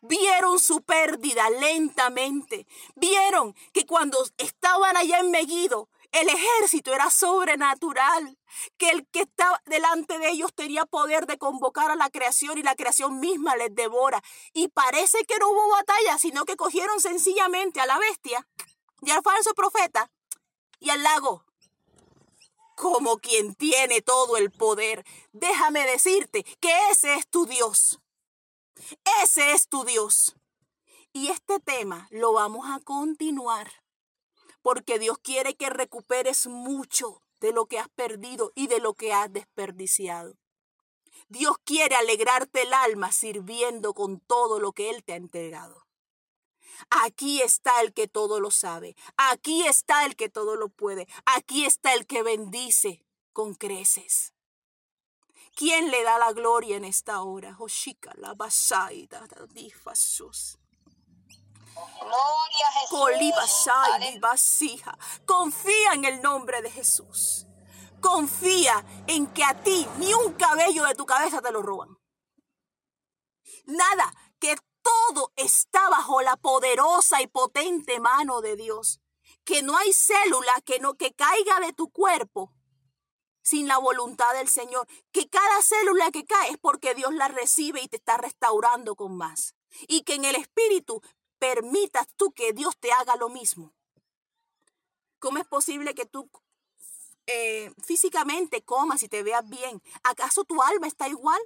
Vieron 0.00 0.58
su 0.58 0.82
pérdida 0.82 1.50
lentamente. 1.50 2.66
Vieron 2.94 3.54
que 3.72 3.84
cuando 3.84 4.24
estaban 4.38 4.96
allá 4.96 5.18
en 5.18 5.30
Megiddo, 5.30 5.88
el 6.12 6.28
ejército 6.28 6.94
era 6.94 7.10
sobrenatural, 7.10 8.38
que 8.76 8.90
el 8.90 9.06
que 9.08 9.22
estaba 9.22 9.60
delante 9.64 10.18
de 10.18 10.28
ellos 10.28 10.54
tenía 10.54 10.84
poder 10.84 11.26
de 11.26 11.38
convocar 11.38 11.90
a 11.90 11.96
la 11.96 12.10
creación 12.10 12.58
y 12.58 12.62
la 12.62 12.76
creación 12.76 13.18
misma 13.18 13.56
les 13.56 13.74
devora. 13.74 14.22
Y 14.52 14.68
parece 14.68 15.24
que 15.24 15.38
no 15.38 15.48
hubo 15.48 15.70
batalla, 15.70 16.18
sino 16.18 16.44
que 16.44 16.56
cogieron 16.56 17.00
sencillamente 17.00 17.80
a 17.80 17.86
la 17.86 17.98
bestia 17.98 18.46
y 19.00 19.10
al 19.10 19.22
falso 19.22 19.52
profeta 19.54 20.10
y 20.82 20.90
al 20.90 21.02
lago. 21.02 21.44
Como 22.76 23.18
quien 23.18 23.54
tiene 23.54 24.02
todo 24.02 24.36
el 24.36 24.50
poder, 24.50 25.06
déjame 25.32 25.86
decirte 25.86 26.44
que 26.60 26.90
ese 26.90 27.14
es 27.14 27.28
tu 27.28 27.46
Dios. 27.46 28.00
Ese 29.22 29.52
es 29.52 29.68
tu 29.68 29.84
Dios. 29.84 30.34
Y 31.12 31.28
este 31.28 31.60
tema 31.60 32.08
lo 32.10 32.32
vamos 32.32 32.66
a 32.68 32.80
continuar 32.80 33.70
porque 34.62 34.98
Dios 34.98 35.18
quiere 35.18 35.54
que 35.56 35.70
recuperes 35.70 36.46
mucho 36.46 37.22
de 37.40 37.52
lo 37.52 37.66
que 37.66 37.78
has 37.78 37.88
perdido 37.88 38.52
y 38.54 38.68
de 38.68 38.78
lo 38.78 38.94
que 38.94 39.12
has 39.12 39.32
desperdiciado. 39.32 40.36
Dios 41.28 41.56
quiere 41.64 41.96
alegrarte 41.96 42.62
el 42.62 42.72
alma 42.72 43.10
sirviendo 43.10 43.94
con 43.94 44.20
todo 44.20 44.60
lo 44.60 44.72
que 44.72 44.90
Él 44.90 45.02
te 45.02 45.14
ha 45.14 45.16
entregado. 45.16 45.81
Aquí 46.90 47.42
está 47.42 47.80
el 47.80 47.92
que 47.92 48.08
todo 48.08 48.40
lo 48.40 48.50
sabe. 48.50 48.96
Aquí 49.16 49.66
está 49.66 50.04
el 50.04 50.16
que 50.16 50.28
todo 50.28 50.56
lo 50.56 50.68
puede. 50.68 51.08
Aquí 51.24 51.64
está 51.64 51.94
el 51.94 52.06
que 52.06 52.22
bendice 52.22 53.04
con 53.32 53.54
creces. 53.54 54.34
¿Quién 55.54 55.90
le 55.90 56.02
da 56.02 56.18
la 56.18 56.32
gloria 56.32 56.76
en 56.76 56.84
esta 56.84 57.22
hora? 57.22 57.56
Hoshika 57.58 58.12
la 58.16 58.34
basaida 58.34 59.26
Gloria 62.00 62.66
a 62.66 62.72
Jesús. 62.72 62.96
Confía 65.26 65.92
en 65.94 66.04
el 66.04 66.22
nombre 66.22 66.62
de 66.62 66.70
Jesús. 66.70 67.46
Confía 68.00 68.84
en 69.06 69.26
que 69.32 69.44
a 69.44 69.62
ti 69.62 69.86
ni 69.98 70.12
un 70.12 70.32
cabello 70.34 70.84
de 70.84 70.94
tu 70.94 71.06
cabeza 71.06 71.40
te 71.40 71.52
lo 71.52 71.62
roban. 71.62 71.96
Nada, 73.66 74.12
que 74.40 74.56
todo 74.82 75.32
está 75.36 75.88
bajo 75.88 76.20
la 76.22 76.36
poderosa 76.36 77.22
y 77.22 77.26
potente 77.26 78.00
mano 78.00 78.40
de 78.40 78.56
Dios. 78.56 79.00
Que 79.44 79.62
no 79.62 79.76
hay 79.76 79.92
célula 79.92 80.60
que 80.64 80.78
no 80.78 80.94
que 80.94 81.14
caiga 81.14 81.60
de 81.60 81.72
tu 81.72 81.90
cuerpo 81.90 82.52
sin 83.42 83.66
la 83.66 83.78
voluntad 83.78 84.32
del 84.34 84.48
Señor. 84.48 84.86
Que 85.10 85.28
cada 85.28 85.62
célula 85.62 86.10
que 86.10 86.24
cae 86.24 86.50
es 86.50 86.58
porque 86.58 86.94
Dios 86.94 87.12
la 87.14 87.28
recibe 87.28 87.82
y 87.82 87.88
te 87.88 87.96
está 87.96 88.16
restaurando 88.16 88.94
con 88.94 89.16
más. 89.16 89.54
Y 89.88 90.02
que 90.02 90.14
en 90.14 90.24
el 90.24 90.36
espíritu 90.36 91.02
permitas 91.38 92.06
tú 92.16 92.32
que 92.32 92.52
Dios 92.52 92.76
te 92.78 92.92
haga 92.92 93.16
lo 93.16 93.28
mismo. 93.28 93.72
¿Cómo 95.18 95.38
es 95.38 95.46
posible 95.46 95.94
que 95.94 96.06
tú 96.06 96.30
eh, 97.26 97.72
físicamente 97.84 98.64
comas 98.64 99.02
y 99.02 99.08
te 99.08 99.22
veas 99.22 99.48
bien? 99.48 99.82
¿Acaso 100.02 100.44
tu 100.44 100.62
alma 100.62 100.86
está 100.86 101.08
igual? 101.08 101.40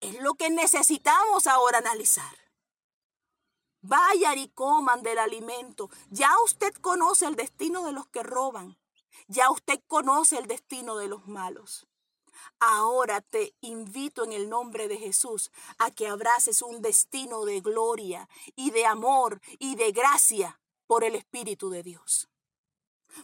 Es 0.00 0.20
lo 0.20 0.34
que 0.34 0.50
necesitamos 0.50 1.46
ahora 1.46 1.78
analizar. 1.78 2.41
Vayan 3.82 4.38
y 4.38 4.48
coman 4.48 5.02
del 5.02 5.18
alimento. 5.18 5.90
Ya 6.10 6.30
usted 6.44 6.72
conoce 6.74 7.26
el 7.26 7.36
destino 7.36 7.84
de 7.84 7.92
los 7.92 8.06
que 8.06 8.22
roban. 8.22 8.78
Ya 9.26 9.50
usted 9.50 9.80
conoce 9.86 10.38
el 10.38 10.46
destino 10.46 10.96
de 10.96 11.08
los 11.08 11.26
malos. 11.26 11.86
Ahora 12.60 13.20
te 13.20 13.54
invito 13.60 14.24
en 14.24 14.32
el 14.32 14.48
nombre 14.48 14.88
de 14.88 14.96
Jesús 14.96 15.50
a 15.78 15.90
que 15.90 16.06
abraces 16.06 16.62
un 16.62 16.80
destino 16.80 17.44
de 17.44 17.60
gloria 17.60 18.28
y 18.56 18.70
de 18.70 18.86
amor 18.86 19.40
y 19.58 19.74
de 19.74 19.92
gracia 19.92 20.60
por 20.86 21.04
el 21.04 21.14
Espíritu 21.14 21.70
de 21.70 21.82
Dios. 21.82 22.28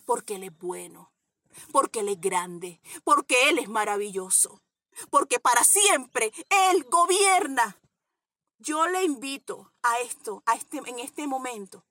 Porque 0.04 0.36
Él 0.36 0.44
es 0.44 0.58
bueno, 0.58 1.12
porque 1.72 2.00
Él 2.00 2.08
es 2.08 2.20
grande, 2.20 2.80
porque 3.04 3.48
Él 3.48 3.58
es 3.58 3.68
maravilloso, 3.68 4.60
porque 5.10 5.38
para 5.38 5.64
siempre 5.64 6.32
Él 6.70 6.84
gobierna. 6.90 7.78
Yo 8.58 8.88
le 8.88 9.04
invito 9.04 9.72
a 9.82 10.00
esto, 10.00 10.42
a 10.44 10.54
este, 10.54 10.78
en 10.78 10.98
este 10.98 11.26
momento. 11.28 11.84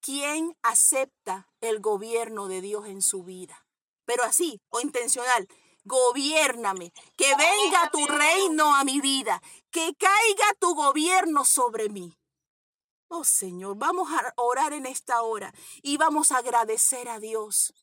¿Quién 0.00 0.56
acepta 0.62 1.48
el 1.60 1.80
gobierno 1.80 2.46
de 2.46 2.60
Dios 2.60 2.86
en 2.86 3.02
su 3.02 3.24
vida? 3.24 3.66
Pero 4.04 4.22
así, 4.24 4.60
o 4.68 4.80
intencional, 4.80 5.48
gobiername, 5.84 6.92
que 7.16 7.34
venga 7.34 7.90
tu 7.90 8.06
reino 8.06 8.74
a 8.74 8.84
mi 8.84 9.00
vida, 9.00 9.42
que 9.70 9.94
caiga 9.96 10.54
tu 10.60 10.74
gobierno 10.74 11.44
sobre 11.44 11.88
mí. 11.88 12.16
Oh 13.08 13.24
Señor, 13.24 13.76
vamos 13.76 14.10
a 14.10 14.32
orar 14.36 14.72
en 14.72 14.86
esta 14.86 15.22
hora 15.22 15.52
y 15.82 15.96
vamos 15.96 16.32
a 16.32 16.38
agradecer 16.38 17.08
a 17.08 17.18
Dios. 17.18 17.74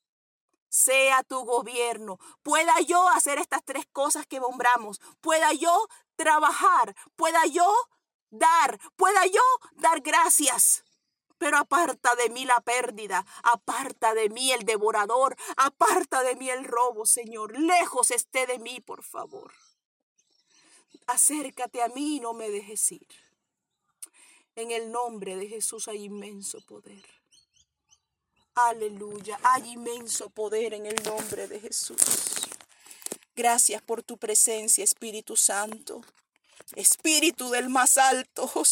Sea 0.69 1.23
tu 1.23 1.43
gobierno, 1.45 2.19
pueda 2.41 2.79
yo 2.81 3.07
hacer 3.09 3.37
estas 3.37 3.63
tres 3.65 3.85
cosas 3.91 4.25
que 4.27 4.39
nombramos, 4.39 4.99
pueda 5.19 5.51
yo 5.53 5.87
trabajar, 6.19 6.95
pueda 7.15 7.45
yo 7.45 7.73
dar, 8.29 8.77
pueda 8.97 9.25
yo 9.25 9.41
dar 9.75 10.01
gracias. 10.01 10.83
Pero 11.37 11.57
aparta 11.57 12.13
de 12.15 12.29
mí 12.29 12.43
la 12.43 12.59
pérdida, 12.59 13.25
aparta 13.43 14.13
de 14.13 14.27
mí 14.29 14.51
el 14.51 14.65
devorador, 14.65 15.37
aparta 15.55 16.21
de 16.21 16.35
mí 16.35 16.49
el 16.49 16.65
robo, 16.65 17.05
Señor. 17.05 17.57
Lejos 17.57 18.11
esté 18.11 18.45
de 18.45 18.59
mí, 18.59 18.81
por 18.81 19.03
favor. 19.03 19.53
Acércate 21.07 21.81
a 21.81 21.87
mí 21.87 22.17
y 22.17 22.19
no 22.19 22.33
me 22.33 22.49
dejes 22.49 22.91
ir. 22.91 23.07
En 24.55 24.71
el 24.71 24.91
nombre 24.91 25.37
de 25.37 25.47
Jesús 25.47 25.87
hay 25.87 26.03
inmenso 26.03 26.59
poder. 26.65 27.05
Aleluya, 28.55 29.39
hay 29.41 29.71
inmenso 29.71 30.29
poder 30.29 30.73
en 30.73 30.85
el 30.85 31.01
nombre 31.05 31.47
de 31.47 31.61
Jesús. 31.61 32.48
Gracias 33.39 33.81
por 33.81 34.03
tu 34.03 34.17
presencia, 34.17 34.83
Espíritu 34.83 35.37
Santo. 35.37 36.01
Espíritu 36.75 37.49
del 37.49 37.69
más 37.69 37.97
alto, 37.97 38.51